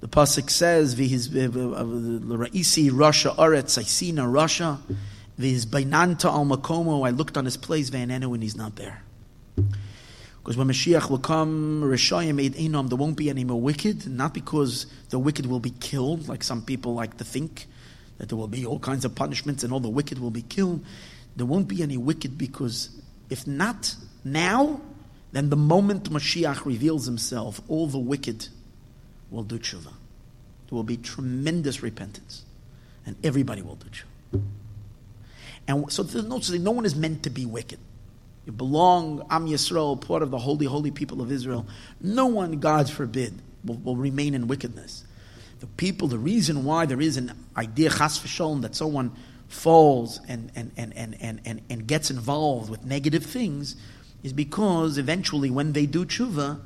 [0.00, 4.78] The pasuk says, "L'ra'isi uh, uh, uh, Rasha Aretz Aisina Rasha,
[5.38, 9.02] v'his bainanta al makomo." I looked on his place, vanenu, and he's not there.
[9.56, 14.06] Because when Mashiach will come, Rishayim Eid Enam, there won't be any more wicked.
[14.06, 17.66] Not because the wicked will be killed, like some people like to think,
[18.16, 20.82] that there will be all kinds of punishments and all the wicked will be killed.
[21.36, 22.88] There won't be any wicked because
[23.28, 23.94] if not
[24.24, 24.80] now,
[25.32, 28.48] then the moment Mashiach reveals himself, all the wicked
[29.30, 29.84] will do tshuva.
[29.84, 32.44] There will be tremendous repentance,
[33.06, 34.42] and everybody will do tshuva.
[35.68, 37.78] And so there's no, no one is meant to be wicked.
[38.46, 41.66] You belong, Am Yisrael, part of the holy, holy people of Israel.
[42.00, 45.04] No one, God forbid, will, will remain in wickedness
[45.60, 49.12] the people, the reason why there is an idea, chas v'sholem, that someone
[49.48, 53.76] falls and, and, and, and, and, and, and gets involved with negative things
[54.22, 56.60] is because eventually when they do tshuva,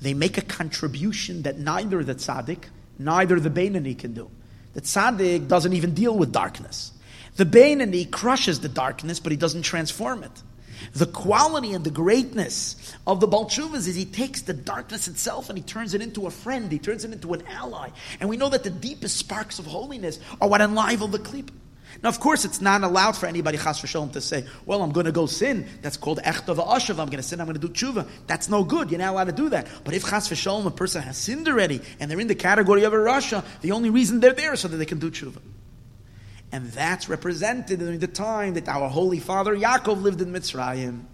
[0.00, 2.64] they make a contribution that neither the tzaddik,
[2.98, 4.30] neither the Beinani can do.
[4.74, 6.92] The tzaddik doesn't even deal with darkness.
[7.36, 10.42] The Beinani crushes the darkness, but he doesn't transform it.
[10.94, 15.58] The quality and the greatness of the Balchuvas is he takes the darkness itself and
[15.58, 17.90] he turns it into a friend, he turns it into an ally.
[18.18, 21.50] And we know that the deepest sparks of holiness are what enliven the klip.
[22.02, 25.06] Now, of course, it's not allowed for anybody, chas v'sholem, to say, well, I'm going
[25.06, 25.68] to go sin.
[25.82, 26.98] That's called echta v'ashav.
[26.98, 28.08] I'm going to sin, I'm going to do tshuva.
[28.26, 28.90] That's no good.
[28.90, 29.66] You're not allowed to do that.
[29.84, 32.94] But if chas v'sholem, a person has sinned already, and they're in the category of
[32.94, 35.40] a Rasha, the only reason they're there is so that they can do tshuva.
[36.52, 41.04] And that's represented during the time that our holy father Yaakov lived in Mitzrayim.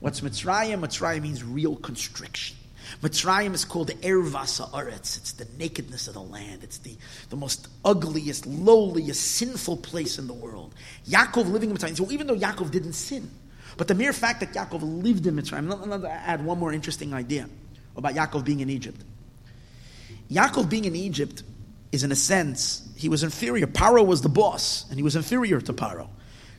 [0.00, 0.80] What's Mitzrayim?
[0.80, 2.56] Mitzrayim means real constriction.
[3.02, 5.16] Mitzrayim is called Ervasa Aretz.
[5.16, 6.62] It's the nakedness of the land.
[6.62, 6.96] It's the,
[7.28, 10.74] the most ugliest, lowliest, sinful place in the world.
[11.08, 11.96] Yaakov living in Mitzrayim.
[11.96, 13.30] So even though Yaakov didn't sin,
[13.76, 17.14] but the mere fact that Yaakov lived in Mitzrayim, let, let add one more interesting
[17.14, 17.48] idea
[17.96, 19.00] about Yaakov being in Egypt.
[20.30, 21.42] Yaakov being in Egypt
[21.92, 23.66] is in a sense, he was inferior.
[23.66, 26.08] Paro was the boss, and he was inferior to Paro.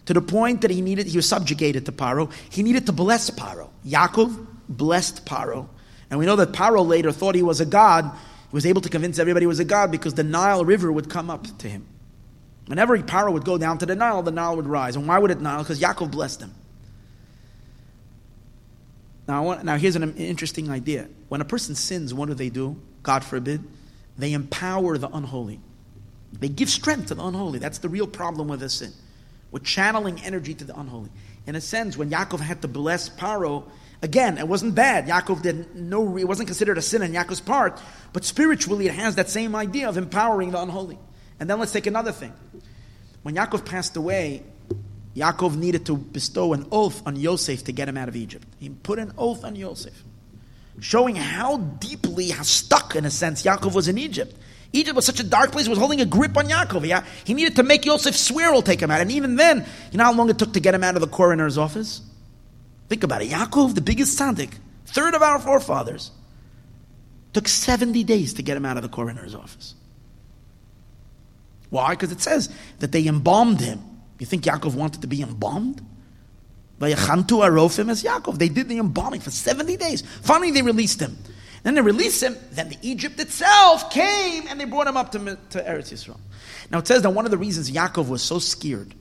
[0.07, 2.31] To the point that he needed, he was subjugated to Paro.
[2.49, 3.69] He needed to bless Paro.
[3.85, 5.67] Yaakov blessed Paro.
[6.11, 8.03] And we know that Paro later thought he was a god.
[8.03, 11.09] He was able to convince everybody he was a god because the Nile River would
[11.09, 11.87] come up to him.
[12.67, 14.97] Whenever Paro would go down to the Nile, the Nile would rise.
[14.97, 15.63] And why would it Nile?
[15.63, 16.53] Because Yaakov blessed him.
[19.27, 21.07] Now, want, now here's an interesting idea.
[21.29, 22.75] When a person sins, what do they do?
[23.03, 23.63] God forbid
[24.17, 25.61] they empower the unholy.
[26.33, 27.59] They give strength to the unholy.
[27.59, 28.91] That's the real problem with a sin.
[29.51, 31.09] We're channeling energy to the unholy.
[31.47, 33.63] In a sense, when Yaakov had to bless Paro,
[34.01, 35.07] again, it wasn't bad.
[35.07, 37.79] Yaakov did no, it wasn't considered a sin on Yaakov's part,
[38.13, 40.99] but spiritually it has that same idea of empowering the unholy.
[41.39, 42.33] And then let's take another thing.
[43.23, 44.43] When Yaakov passed away,
[45.15, 48.47] Yaakov needed to bestow an oath on Yosef to get him out of Egypt.
[48.59, 50.03] He put an oath on Yosef.
[50.79, 54.35] showing how deeply, how stuck, in a sense, Yaakov was in Egypt.
[54.73, 56.87] Egypt was such a dark place, it was holding a grip on Yaakov.
[56.87, 57.03] Yeah?
[57.25, 59.01] He needed to make Yosef swear he'll take him out.
[59.01, 61.07] And even then, you know how long it took to get him out of the
[61.07, 62.01] coroner's office?
[62.91, 63.29] Think about it.
[63.29, 64.51] Yaakov, the biggest tzaddik,
[64.85, 66.11] third of our forefathers,
[67.31, 69.75] took 70 days to get him out of the coroner's office.
[71.69, 71.91] Why?
[71.91, 73.79] Because it says that they embalmed him.
[74.19, 75.81] You think Yaakov wanted to be embalmed?
[76.81, 78.37] Vayachantu arofim as Yaakov.
[78.37, 80.01] They did the embalming for 70 days.
[80.21, 81.17] Finally, they released him.
[81.63, 82.35] Then they released him.
[82.51, 85.19] Then the Egypt itself came and they brought him up to,
[85.51, 86.19] to Eretz Yisrael.
[86.69, 88.93] Now it says that one of the reasons Yaakov was so scared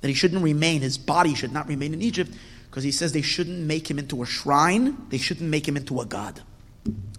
[0.00, 2.32] that he shouldn't remain, his body should not remain in Egypt,
[2.72, 6.00] because he says they shouldn't make him into a shrine, they shouldn't make him into
[6.00, 6.40] a god.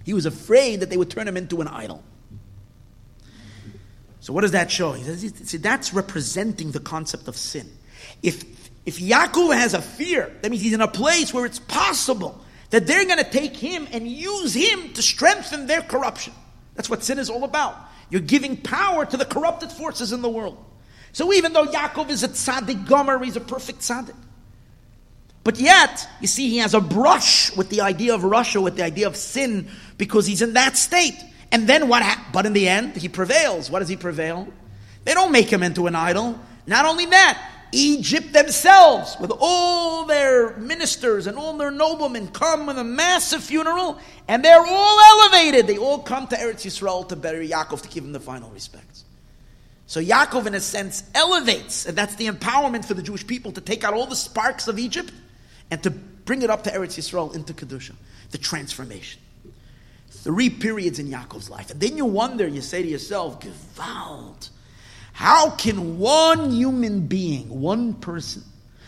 [0.04, 2.04] He was afraid that they would turn him into an idol.
[4.20, 4.94] So what does that show?
[4.94, 7.70] He says, see, that's representing the concept of sin.
[8.24, 8.44] If
[8.88, 12.88] if Yaakov has a fear, that means he's in a place where it's possible that
[12.88, 16.34] they're going to take him and use him to strengthen their corruption.
[16.74, 17.78] That's what sin is all about.
[18.10, 20.58] You're giving power to the corrupted forces in the world.
[21.12, 24.16] So even though Yaakov is a tzaddik gomer, he's a perfect tzaddik.
[25.44, 28.84] But yet, you see, he has a brush with the idea of rasha, with the
[28.84, 29.68] idea of sin,
[29.98, 31.20] because he's in that state.
[31.52, 32.04] And then what?
[32.32, 33.70] But in the end, he prevails.
[33.70, 34.48] What does he prevail?
[35.04, 36.40] They don't make him into an idol.
[36.66, 42.78] Not only that, Egypt themselves, with all their ministers and all their noblemen, come with
[42.78, 45.68] a massive funeral, and they're all elevated.
[45.68, 49.04] They all come to Eretz Yisrael to bury Yaakov to give him the final respects.
[49.88, 53.62] So Yaakov, in a sense, elevates, and that's the empowerment for the Jewish people to
[53.62, 55.12] take out all the sparks of Egypt
[55.72, 57.94] and to bring it up to Eretz Yisrael into Kedusha,
[58.32, 59.22] the transformation.
[60.10, 61.72] Three periods in Yaakov's life.
[61.72, 64.50] And then you wonder, you say to yourself, Gewalt.
[65.12, 68.44] How can one human being, one person,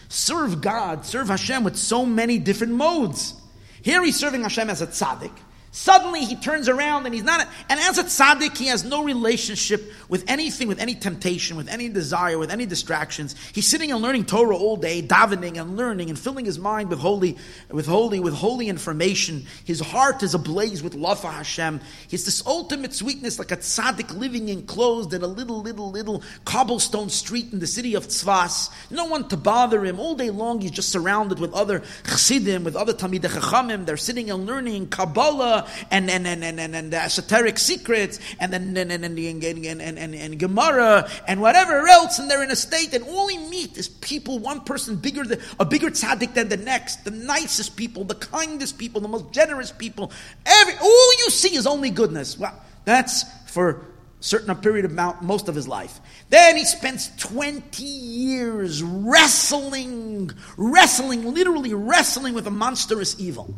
[0.07, 3.33] serve God, serve Hashem with so many different modes?
[3.81, 5.33] Here he's serving Hashem as a tzaddik.
[5.75, 9.03] Suddenly he turns around and he's not, a, and as a tzaddik, he has no
[9.03, 13.35] relationship with anything, with any temptation, with any desire, with any distractions.
[13.51, 16.99] He's sitting and learning Torah all day, davening and learning and filling his mind with
[16.99, 17.35] holy,
[17.69, 19.47] with holy, with holy information.
[19.65, 21.81] His heart is ablaze with love for Hashem.
[22.07, 27.09] He's this ultimate sweetness, like a tzaddik living enclosed in a little, little, little cobblestone
[27.09, 28.69] street in the city of Tzvas.
[28.89, 29.99] No one to bother him.
[29.99, 33.85] All day long he's just surrounded with other chassidim, with other Talmidei Chachamim.
[33.85, 38.51] They're sitting and learning Kabbalah and and and and, and, and the esoteric secrets and
[38.51, 42.51] then and and and, and, and, and, and Gemara and whatever else, and they're in
[42.51, 46.33] a state, and all he meet is people, one person bigger than a bigger tzaddik
[46.33, 50.11] than the next, the nicest people, the kindest people, the most generous people.
[50.45, 52.37] Every all you see is only goodness.
[52.37, 52.53] Well,
[52.85, 53.85] that's for
[54.19, 55.99] certain a period of most of his life.
[56.29, 63.55] Then he spends 20 years wrestling, wrestling, literally wrestling with a monstrous evil.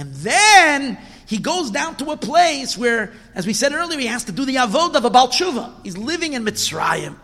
[0.00, 0.96] And then
[1.26, 4.46] he goes down to a place where, as we said earlier, he has to do
[4.46, 5.74] the avodah of a Baal tshuva.
[5.84, 7.16] He's living in Mitzrayim,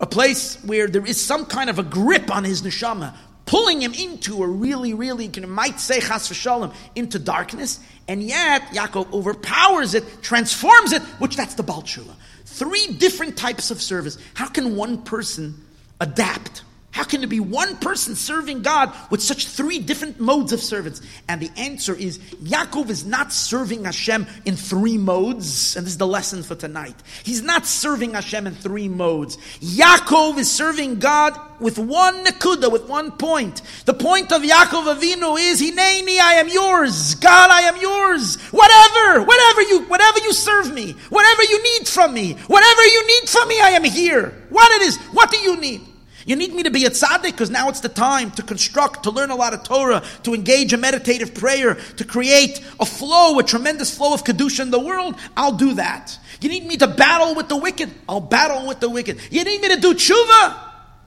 [0.00, 3.14] a place where there is some kind of a grip on his neshama,
[3.46, 7.78] pulling him into a really, really, you might say chas v'shalom, into darkness.
[8.08, 12.16] And yet, Yaakov overpowers it, transforms it, which that's the Baal tshuva.
[12.46, 14.18] Three different types of service.
[14.34, 15.54] How can one person
[16.00, 16.64] adapt?
[16.98, 21.00] How can there be one person serving God with such three different modes of servants?
[21.28, 25.98] And the answer is Yaakov is not serving Hashem in three modes, and this is
[25.98, 26.96] the lesson for tonight.
[27.22, 29.36] He's not serving Hashem in three modes.
[29.60, 33.62] Yaakov is serving God with one nakuda, with one point.
[33.84, 37.14] The point of Yaakov Avinu is Hineni, I am yours.
[37.14, 38.38] God, I am yours.
[38.50, 43.28] Whatever, whatever you, whatever you serve me, whatever you need from me, whatever you need
[43.28, 44.34] from me, I am here.
[44.48, 45.87] What it is, what do you need?
[46.28, 49.10] You need me to be a tzaddik because now it's the time to construct, to
[49.10, 53.42] learn a lot of Torah, to engage in meditative prayer, to create a flow, a
[53.42, 55.14] tremendous flow of Kedusha in the world.
[55.38, 56.18] I'll do that.
[56.42, 57.90] You need me to battle with the wicked?
[58.06, 59.18] I'll battle with the wicked.
[59.30, 60.54] You need me to do tshuva?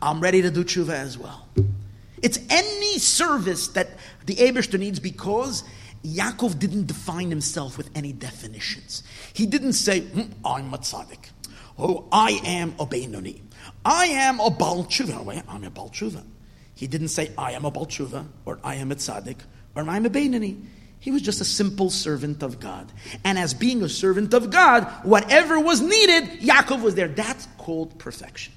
[0.01, 1.47] I'm ready to do tshuva as well.
[2.23, 3.89] It's any service that
[4.25, 5.63] the Abishter needs because
[6.03, 9.03] Yaakov didn't define himself with any definitions.
[9.33, 11.29] He didn't say, hmm, I'm a tzaddik.
[11.81, 13.41] Oh, I am a Beinoni.
[13.83, 15.43] I am a Baal Tshuva.
[15.47, 16.23] I'm a Baal Tshuva.
[16.75, 19.37] He didn't say, I am a Baal Tshuva, or I am a Tzaddik,
[19.75, 20.63] or I'm a Beinani.
[20.99, 22.91] He was just a simple servant of God.
[23.23, 27.07] And as being a servant of God, whatever was needed, Yaakov was there.
[27.07, 28.53] That's called perfection.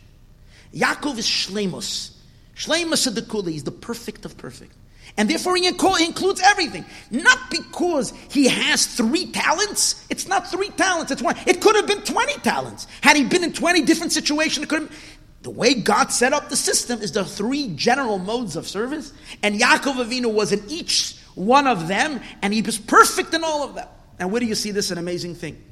[0.74, 2.14] Yaakov is Shlemus.
[2.54, 4.76] Shlemus Adekuli is the perfect of perfect.
[5.16, 6.84] And therefore he includes everything.
[7.10, 10.04] Not because he has three talents.
[10.10, 11.36] It's not three talents, it's one.
[11.46, 12.88] It could have been 20 talents.
[13.00, 16.48] Had he been in 20 different situations, it could have the way God set up
[16.48, 19.12] the system is the three general modes of service,
[19.42, 23.62] and Yaakov Avinu was in each one of them, and he was perfect in all
[23.62, 23.86] of them.
[24.18, 24.90] And where do you see this?
[24.90, 25.62] An amazing thing.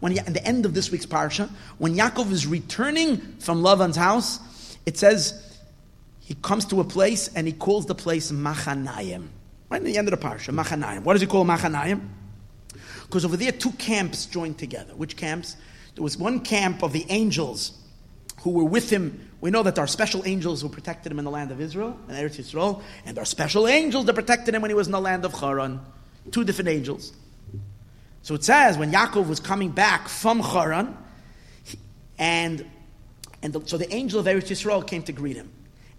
[0.00, 4.40] When at the end of this week's parsha, when Yaakov is returning from Lavan's house,
[4.86, 5.51] it says
[6.24, 9.28] he comes to a place and he calls the place Machanayim.
[9.68, 11.02] Right in the end of the parsha, Machanayim.
[11.02, 12.08] What does he call Machanayim?
[13.02, 14.94] Because over there, two camps joined together.
[14.94, 15.56] Which camps?
[15.94, 17.72] There was one camp of the angels
[18.42, 19.30] who were with him.
[19.40, 21.98] We know that there are special angels who protected him in the land of Israel,
[22.08, 24.92] in Eretz Yisrael, and there are special angels that protected him when he was in
[24.92, 25.80] the land of Haran.
[26.30, 27.12] Two different angels.
[28.22, 30.96] So it says when Yaakov was coming back from Haran,
[32.18, 32.64] and,
[33.42, 35.50] and the, so the angel of Eretz Yisrael came to greet him.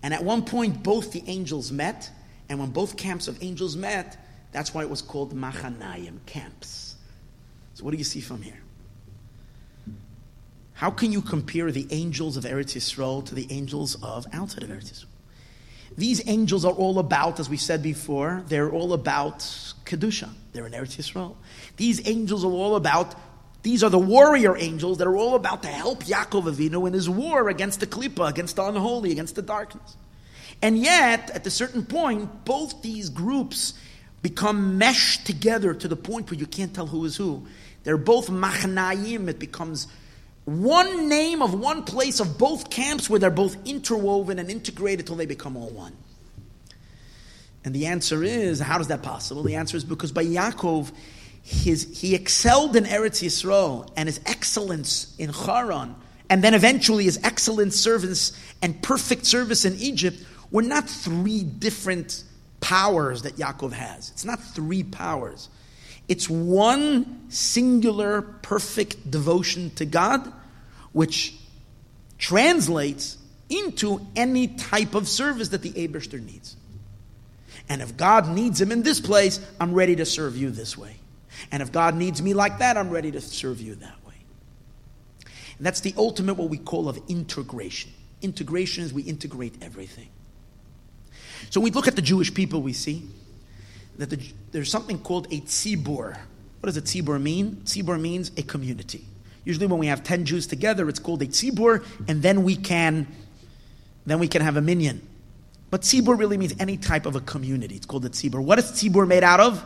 [0.03, 2.11] And at one point, both the angels met,
[2.49, 4.17] and when both camps of angels met,
[4.51, 6.95] that's why it was called Machanayim, camps.
[7.73, 8.59] So what do you see from here?
[10.73, 14.69] How can you compare the angels of Eretz Yisrael to the angels of outside of
[14.69, 15.05] Eretz Yisrael?
[15.97, 19.39] These angels are all about, as we said before, they're all about
[19.85, 20.29] Kedusha.
[20.51, 21.35] They're in Eretz Yisrael.
[21.77, 23.15] These angels are all about,
[23.63, 27.09] these are the warrior angels that are all about to help Yaakov Avinu in his
[27.09, 29.95] war against the Klippa, against the unholy, against the darkness.
[30.61, 33.73] And yet, at a certain point, both these groups
[34.21, 37.45] become meshed together to the point where you can't tell who is who.
[37.83, 39.29] They're both Machanayim.
[39.29, 39.87] It becomes
[40.45, 45.15] one name of one place of both camps where they're both interwoven and integrated till
[45.15, 45.95] they become all one.
[47.65, 49.43] And the answer is, how is that possible?
[49.43, 50.91] The answer is because by Yaakov,
[51.43, 55.95] his, he excelled in Eretz Yisrael and his excellence in Haran,
[56.29, 58.31] and then eventually his excellent service
[58.61, 60.17] and perfect service in Egypt
[60.51, 62.23] were not three different
[62.61, 64.09] powers that Yaakov has.
[64.11, 65.49] It's not three powers.
[66.07, 70.31] It's one singular, perfect devotion to God,
[70.93, 71.35] which
[72.17, 73.17] translates
[73.49, 76.55] into any type of service that the Abishter needs.
[77.67, 80.95] And if God needs him in this place, I'm ready to serve you this way.
[81.51, 84.13] And if God needs me like that, I'm ready to serve you that way.
[85.57, 87.91] And that's the ultimate, what we call of integration.
[88.21, 90.09] Integration is we integrate everything.
[91.49, 93.07] So we look at the Jewish people, we see
[93.97, 94.19] that the,
[94.51, 96.17] there's something called a tzibur.
[96.59, 97.61] What does a tzibur mean?
[97.65, 99.05] Tzibur means a community.
[99.43, 103.07] Usually, when we have ten Jews together, it's called a tzibur, and then we can,
[104.05, 105.05] then we can have a minyan.
[105.69, 107.75] But tzibur really means any type of a community.
[107.75, 108.41] It's called a tzibur.
[108.41, 109.63] What is tzibur made out of?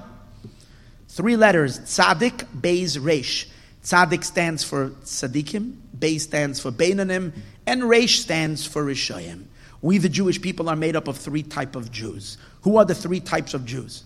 [1.09, 3.47] Three letters: tzadik, beis, resh.
[3.83, 7.33] Tzadik stands for tzadikim, beis stands for beinanim,
[7.65, 9.45] and resh stands for rishayim.
[9.81, 12.37] We, the Jewish people, are made up of three type of Jews.
[12.61, 14.03] Who are the three types of Jews?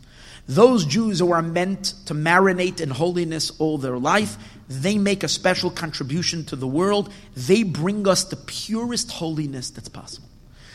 [0.47, 4.38] Those Jews who are meant to marinate in holiness all their life,
[4.68, 7.14] they make a special contribution to the world.
[7.36, 10.28] They bring us the purest holiness that's possible.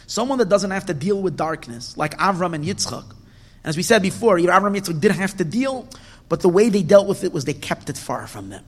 [0.06, 3.04] Someone that doesn't have to deal with darkness, like Avram and Yitzchak.
[3.64, 5.88] As we said before, Avram and Yitzchak didn't have to deal,
[6.28, 8.64] but the way they dealt with it was they kept it far from them.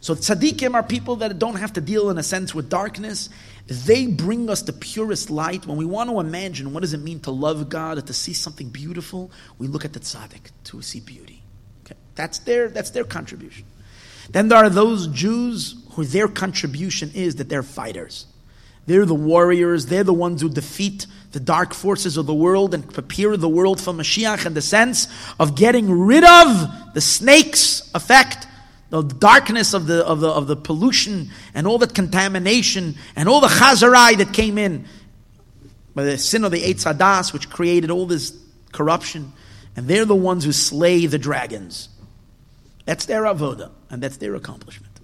[0.00, 3.28] So tzaddikim are people that don't have to deal in a sense with darkness.
[3.66, 5.66] They bring us the purest light.
[5.66, 8.32] When we want to imagine what does it mean to love God, or to see
[8.32, 11.42] something beautiful, we look at the tzaddik to see beauty.
[11.84, 11.96] Okay?
[12.14, 13.64] That's their that's their contribution.
[14.30, 18.26] Then there are those Jews who their contribution is that they're fighters.
[18.86, 19.86] They're the warriors.
[19.86, 21.06] They're the ones who defeat
[21.38, 25.06] the dark forces of the world and prepare the world for Mashiach in the sense
[25.38, 28.48] of getting rid of the snake's effect
[28.90, 33.40] the darkness of the, of the, of the pollution and all the contamination and all
[33.40, 34.84] the chazarai that came in
[35.94, 38.36] by the sin of the Eitz Hadas, which created all this
[38.72, 39.32] corruption.
[39.76, 41.88] And they're the ones who slay the dragons.
[42.84, 44.98] That's their avoda, and that's their accomplishment.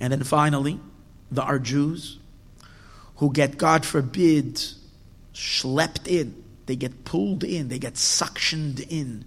[0.00, 0.80] And then finally,
[1.30, 2.18] there are Jews
[3.16, 4.62] who get, God forbid,
[5.38, 6.42] schlepped in.
[6.66, 9.24] They get pulled in, they get suctioned in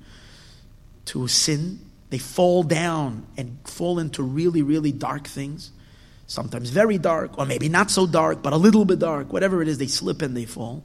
[1.05, 1.79] to sin
[2.11, 5.71] they fall down and fall into really, really dark things.
[6.27, 9.33] Sometimes very dark, or maybe not so dark, but a little bit dark.
[9.33, 10.83] Whatever it is, they slip and they fall.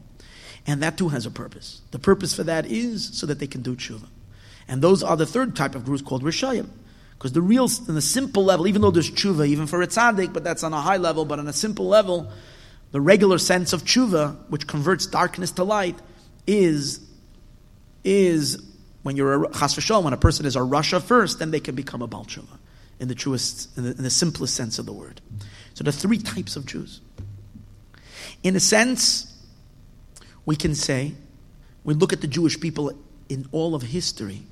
[0.69, 1.83] And that too has a purpose.
[1.91, 4.07] The purpose for that is so that they can do tshuva.
[4.69, 6.69] And those are the third type of groups called Rishayim.
[7.19, 10.33] Because the real, in the simple level, even though there's tshuva, even for a tzaddik,
[10.33, 12.31] but that's on a high level, but on a simple level,
[12.93, 15.99] the regular sense of tshuva, which converts darkness to light,
[16.47, 17.01] is,
[18.05, 18.63] is
[19.03, 21.75] when you're a chas v'shalom, when a person is a rasha first, then they can
[21.75, 22.59] become a Baal tshuva
[22.99, 25.21] in the truest, in the, in the simplest sense of the word.
[25.75, 27.01] So are three types of Jews.
[28.43, 29.33] In a sense,
[30.47, 31.15] we can say,
[31.85, 32.93] we look at the Jewish people
[33.29, 34.43] in all of history.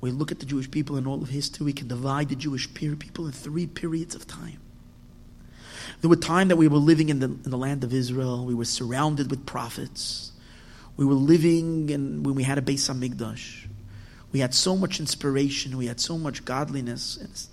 [0.00, 1.64] We look at the Jewish people in all of history.
[1.64, 4.60] We can divide the Jewish people in three periods of time.
[6.00, 8.44] There were times that we were living in the, in the land of Israel.
[8.44, 10.32] We were surrounded with prophets.
[10.96, 13.66] We were living and when we had a Beis Hamikdash.
[14.32, 15.76] We had so much inspiration.
[15.76, 17.18] We had so much godliness.
[17.22, 17.48] It's,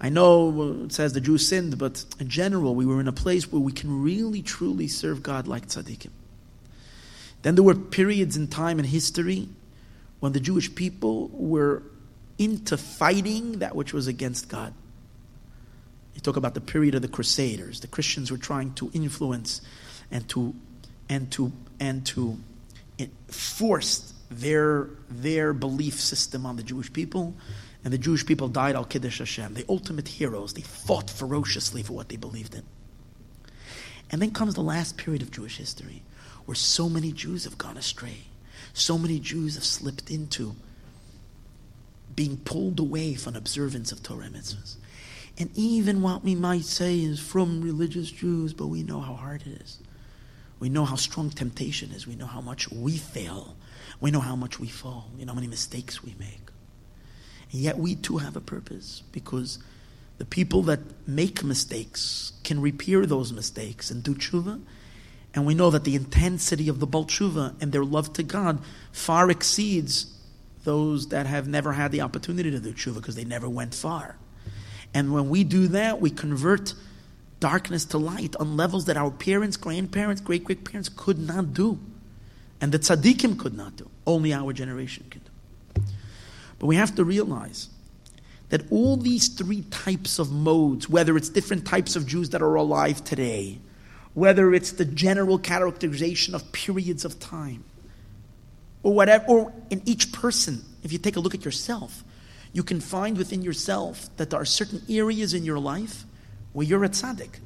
[0.00, 3.50] I know it says the Jews sinned, but in general, we were in a place
[3.50, 6.10] where we can really, truly serve God like tzaddikim.
[7.42, 9.48] Then there were periods in time in history
[10.20, 11.82] when the Jewish people were
[12.38, 14.74] into fighting that which was against God.
[16.26, 17.78] Talk about the period of the Crusaders.
[17.78, 19.60] The Christians were trying to influence
[20.10, 20.56] and to
[21.08, 22.36] and to and to
[23.28, 27.36] force their their belief system on the Jewish people.
[27.84, 30.54] And the Jewish people died al Kiddush Hashem, the ultimate heroes.
[30.54, 32.64] They fought ferociously for what they believed in.
[34.10, 36.02] And then comes the last period of Jewish history
[36.44, 38.24] where so many Jews have gone astray.
[38.74, 40.56] So many Jews have slipped into
[42.16, 44.74] being pulled away from observance of Torah mitzvahs.
[45.38, 49.42] And even what we might say is from religious Jews, but we know how hard
[49.42, 49.78] it is.
[50.58, 52.06] We know how strong temptation is.
[52.06, 53.56] We know how much we fail.
[54.00, 55.10] We know how much we fall.
[55.16, 56.40] We know how many mistakes we make.
[57.52, 59.58] And yet we too have a purpose because
[60.18, 64.60] the people that make mistakes can repair those mistakes and do tshuva.
[65.34, 68.60] And we know that the intensity of the Baal tshuva and their love to God
[68.92, 70.06] far exceeds
[70.64, 74.16] those that have never had the opportunity to do tshuva because they never went far.
[74.96, 76.72] And when we do that, we convert
[77.38, 81.78] darkness to light on levels that our parents, grandparents, great great parents could not do.
[82.62, 83.90] And the tzaddikim could not do.
[84.06, 85.82] Only our generation can do.
[86.58, 87.68] But we have to realize
[88.48, 92.54] that all these three types of modes, whether it's different types of Jews that are
[92.54, 93.58] alive today,
[94.14, 97.64] whether it's the general characterization of periods of time,
[98.82, 102.02] or whatever, or in each person, if you take a look at yourself,
[102.56, 106.04] you can find within yourself that there are certain areas in your life
[106.54, 107.38] where you're a tzaddik.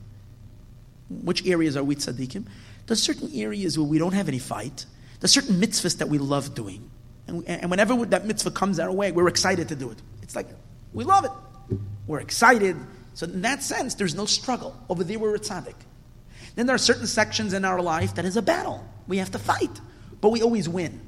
[1.08, 2.46] Which areas are we tzaddikim?
[2.86, 4.86] There's certain areas where we don't have any fight.
[5.18, 6.88] There's certain mitzvahs that we love doing.
[7.26, 9.98] And, and whenever that mitzvah comes our way, we're excited to do it.
[10.22, 10.46] It's like,
[10.92, 11.32] we love it.
[12.06, 12.76] We're excited.
[13.14, 14.76] So in that sense, there's no struggle.
[14.88, 15.74] Over there, we're a tzaddik.
[16.54, 18.86] Then there are certain sections in our life that is a battle.
[19.08, 19.80] We have to fight.
[20.20, 21.00] But we always win.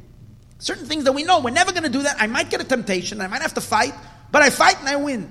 [0.62, 2.22] Certain things that we know we're never going to do that.
[2.22, 3.20] I might get a temptation.
[3.20, 3.94] I might have to fight,
[4.30, 5.28] but I fight and I win.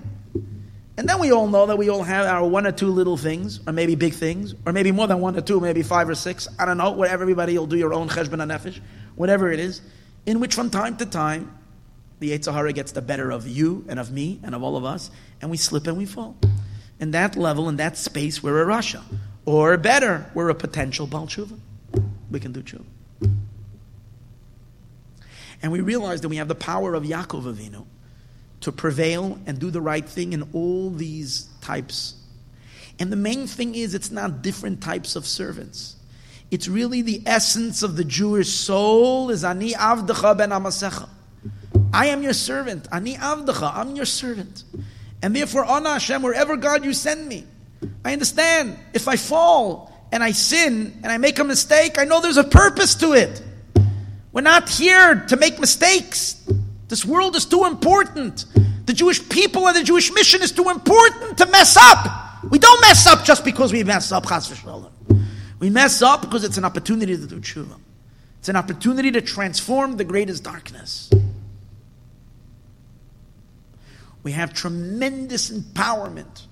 [0.98, 3.62] And then we all know that we all have our one or two little things,
[3.66, 6.50] or maybe big things, or maybe more than one or two, maybe five or six.
[6.60, 6.92] I don't know.
[6.92, 8.82] Whatever everybody will do your own cheshbon nefesh,
[9.16, 9.80] whatever it is,
[10.26, 11.58] in which from time to time
[12.20, 14.84] the Yetzer Hara gets the better of you and of me and of all of
[14.84, 16.36] us, and we slip and we fall.
[17.00, 19.02] In that level, in that space, we're a rasha,
[19.46, 21.58] or better, we're a potential Baal Tshuva.
[22.30, 22.84] We can do tshuva.
[25.62, 27.86] And we realize that we have the power of Yaakov Avinu
[28.62, 32.16] to prevail and do the right thing in all these types.
[33.00, 35.96] And the main thing is, it's not different types of servants.
[36.52, 41.08] It's really the essence of the Jewish soul is Ani Avdecha ben Amasecha.
[41.94, 42.88] I am your servant.
[42.92, 43.72] Ani Avdecha.
[43.74, 44.64] I'm your servant.
[45.22, 47.46] And therefore, Ana Hashem, wherever God you send me,
[48.04, 52.22] I understand if I fall and I sin and I make a mistake, I know
[52.22, 53.42] there's a purpose to it.
[54.34, 56.42] We're not here to make mistakes.
[56.88, 58.46] This world is too important.
[58.86, 62.44] The Jewish people and the Jewish mission is too important to mess up.
[62.50, 64.52] We don't mess up just because we mess up, chas.
[65.60, 67.78] We mess up because it's an opportunity to do tshuva.
[68.40, 71.12] It's an opportunity to transform the greatest darkness.
[74.24, 76.46] We have tremendous empowerment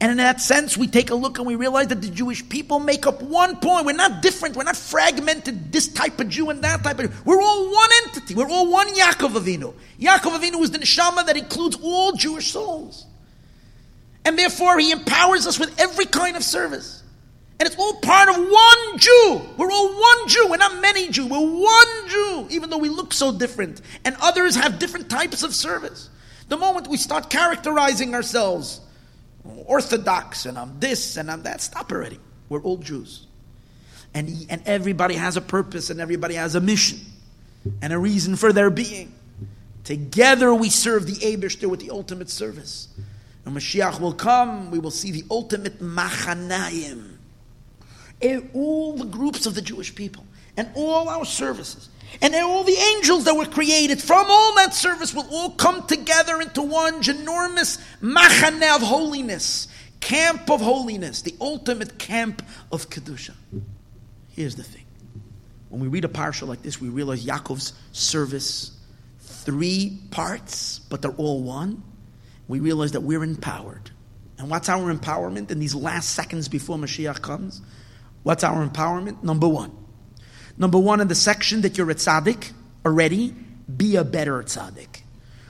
[0.00, 2.80] and in that sense, we take a look and we realize that the Jewish people
[2.80, 3.86] make up one point.
[3.86, 4.56] We're not different.
[4.56, 7.16] We're not fragmented, this type of Jew and that type of Jew.
[7.24, 8.34] We're all one entity.
[8.34, 9.72] We're all one Yaakov Avinu.
[10.00, 13.06] Yaakov Avinu is the neshama that includes all Jewish souls.
[14.24, 17.02] And therefore, he empowers us with every kind of service.
[17.60, 19.42] And it's all part of one Jew.
[19.56, 20.48] We're all one Jew.
[20.50, 21.26] We're not many Jew.
[21.26, 23.80] We're one Jew, even though we look so different.
[24.04, 26.10] And others have different types of service.
[26.48, 28.80] The moment we start characterizing ourselves
[29.66, 31.60] Orthodox and I'm this and I'm that.
[31.60, 32.18] Stop already.
[32.48, 33.26] We're all Jews.
[34.14, 37.00] And, and everybody has a purpose and everybody has a mission
[37.82, 39.12] and a reason for their being.
[39.82, 42.88] Together we serve the Abishter with the ultimate service.
[43.42, 47.16] When Mashiach will come, we will see the ultimate machanayim.
[48.22, 50.24] Eh, all the groups of the Jewish people
[50.56, 51.90] and all our services
[52.20, 56.40] and all the angels that were created from all that service will all come together
[56.40, 59.68] into one ginormous machane of holiness,
[60.00, 63.34] camp of holiness, the ultimate camp of Kedusha.
[64.30, 64.84] Here's the thing.
[65.68, 68.78] When we read a parsha like this, we realize Yaakov's service,
[69.18, 71.82] three parts, but they're all one.
[72.46, 73.90] We realize that we're empowered.
[74.38, 77.62] And what's our empowerment in these last seconds before Mashiach comes?
[78.22, 79.22] What's our empowerment?
[79.22, 79.83] Number one
[80.56, 82.52] Number one, in the section that you're a tzaddik
[82.84, 83.34] already,
[83.76, 85.02] be a better tzaddik.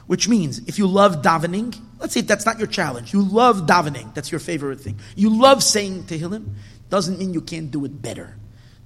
[0.07, 3.13] Which means, if you love davening, let's say that's not your challenge.
[3.13, 4.15] You love davening.
[4.15, 4.99] That's your favorite thing.
[5.17, 6.55] You love saying Tehillim.
[6.91, 8.37] Doesn't mean you can't do it better.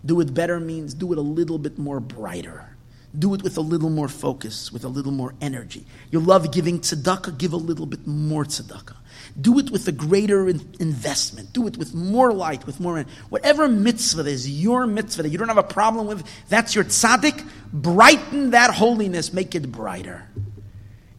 [0.04, 2.76] Do it better means do it a little bit more brighter.
[3.18, 5.86] Do it with a little more focus, with a little more energy.
[6.10, 8.96] You love giving tzedakah, give a little bit more tzedakah.
[9.40, 11.52] Do it with a greater in- investment.
[11.52, 13.04] Do it with more light, with more.
[13.28, 17.46] Whatever mitzvah is your mitzvah that you don't have a problem with, that's your tzaddik.
[17.72, 20.28] Brighten that holiness, make it brighter.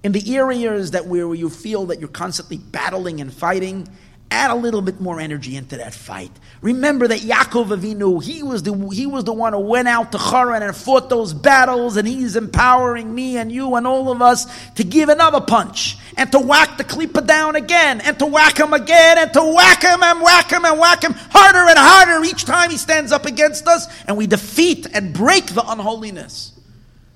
[0.03, 3.87] In the areas that where you feel that you're constantly battling and fighting,
[4.31, 6.31] add a little bit more energy into that fight.
[6.61, 10.17] Remember that Yaakov Avinu, he was the he was the one who went out to
[10.17, 14.45] Haran and fought those battles, and he's empowering me and you and all of us
[14.73, 18.73] to give another punch and to whack the klipa down again and to whack him
[18.73, 22.45] again and to whack him and whack him and whack him harder and harder each
[22.45, 26.53] time he stands up against us, and we defeat and break the unholiness.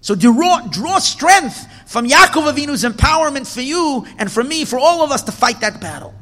[0.02, 5.03] So draw, draw strength from Yaakov Avinu's empowerment for you and for me, for all
[5.03, 6.14] of us to fight that battle.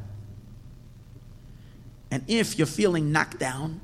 [2.12, 3.80] And if you're feeling knocked down,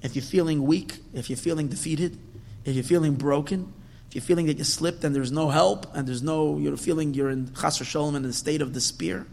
[0.00, 2.18] if you're feeling weak, if you're feeling defeated,
[2.64, 3.74] if you're feeling broken,
[4.08, 7.12] if you're feeling that you slipped and there's no help and there's no, you're feeling
[7.12, 9.26] you're in chas shalom in a state of despair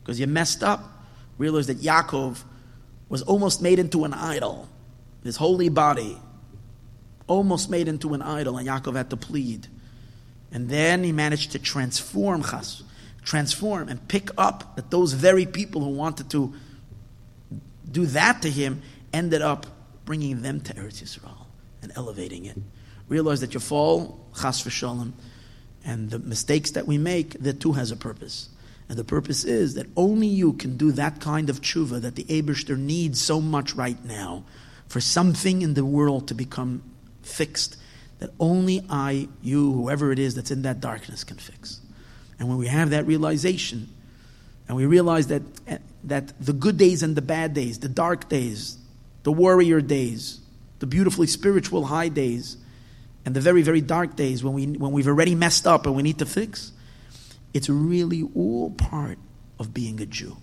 [0.00, 0.84] because you messed up,
[1.36, 2.44] realize that Yaakov
[3.08, 4.68] was almost made into an idol.
[5.24, 6.16] His holy body
[7.26, 9.66] almost made into an idol, and Yaakov had to plead.
[10.52, 12.84] And then he managed to transform chas,
[13.24, 16.54] transform and pick up that those very people who wanted to
[17.90, 19.66] do that to him ended up
[20.04, 21.46] bringing them to Eretz Yisrael
[21.82, 22.58] and elevating it.
[23.08, 25.12] Realize that you fall, chas v'shalom,
[25.84, 28.48] and the mistakes that we make, that too has a purpose.
[28.88, 32.24] And the purpose is that only you can do that kind of tshuva that the
[32.24, 34.44] Abishter needs so much right now
[34.88, 36.82] for something in the world to become
[37.22, 37.76] fixed
[38.20, 41.80] that only I, you, whoever it is that's in that darkness can fix.
[42.38, 43.88] And when we have that realization,
[44.68, 45.42] and we realize that,
[46.04, 48.78] that the good days and the bad days, the dark days,
[49.22, 50.40] the warrior days,
[50.78, 52.56] the beautifully spiritual high days,
[53.24, 56.02] and the very, very dark days when, we, when we've already messed up and we
[56.02, 56.72] need to fix,
[57.52, 59.18] it's really all part
[59.58, 60.38] of being a Jew.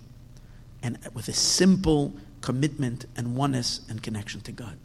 [0.82, 4.78] And with a simple commitment and oneness and connection to God.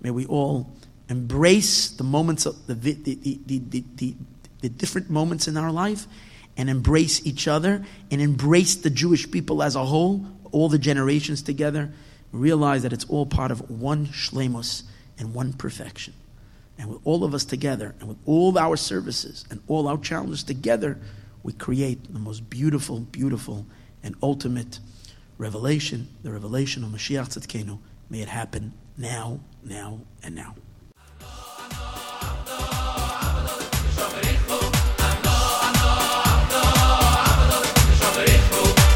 [0.00, 0.70] May we all
[1.08, 4.14] embrace the moments of the, the, the, the, the,
[4.60, 6.06] the different moments in our life
[6.56, 11.42] and embrace each other and embrace the Jewish people as a whole, all the generations
[11.42, 11.92] together,
[12.30, 14.82] realize that it's all part of one shlemus
[15.18, 16.14] and one perfection.
[16.78, 20.42] And with all of us together, and with all our services and all our challenges
[20.42, 20.98] together,
[21.42, 23.66] we create the most beautiful, beautiful,
[24.02, 24.80] and ultimate
[25.38, 27.78] revelation, the revelation of Mashiach Tzidkenu.
[28.10, 30.54] May it happen now, now, and now.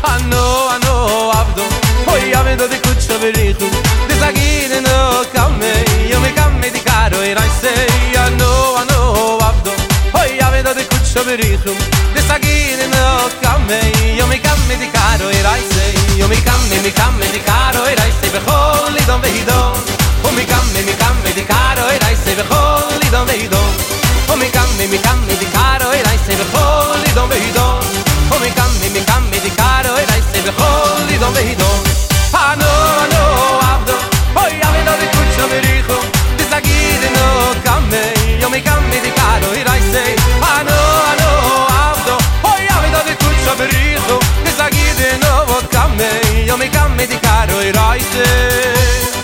[0.03, 1.63] ano ano avdo.
[2.07, 3.69] Hoy avdo de kucho verichu
[4.09, 5.73] de sagine no kame
[6.11, 8.17] yo me kame di caro e rai sei.
[8.17, 9.73] Ano ano avdo.
[10.13, 11.73] Hoy avdo de kucho verichu
[12.15, 13.81] de sagine no kame
[14.17, 16.19] yo me kame di caro e rai sei.
[16.19, 18.31] Yo me kame mi kame di caro e rai sei.
[18.31, 19.73] Bechol don veidon
[20.23, 22.35] o mi kame mi kame di caro e rai sei.
[22.35, 23.71] Bechol don veidon
[24.29, 26.37] o mi kame mi kame di caro e rai sei.
[26.37, 31.19] Bechol don veidon Oh, mi kam, mi kam, mi di caro e dai se bechol,
[31.19, 31.81] don behidom.
[32.33, 32.73] Ah, no,
[33.13, 33.25] no,
[33.73, 33.95] abdo,
[34.35, 35.99] oi, abdo, di cuccio mi richo,
[36.37, 40.79] di zagid, no, kam, me, yo, mi kam, di caro e dai se, ah, no,
[41.21, 41.31] no,
[41.67, 42.17] abdo,
[42.53, 45.01] oi, abdo, di kutsho, mi richo, di zagid,
[45.97, 46.11] me,
[46.45, 47.07] yo, mi kam, di karo, no, no, abdo, oi, mi richo, di zagid, me, yo,
[47.07, 49.16] di karo, e dai se.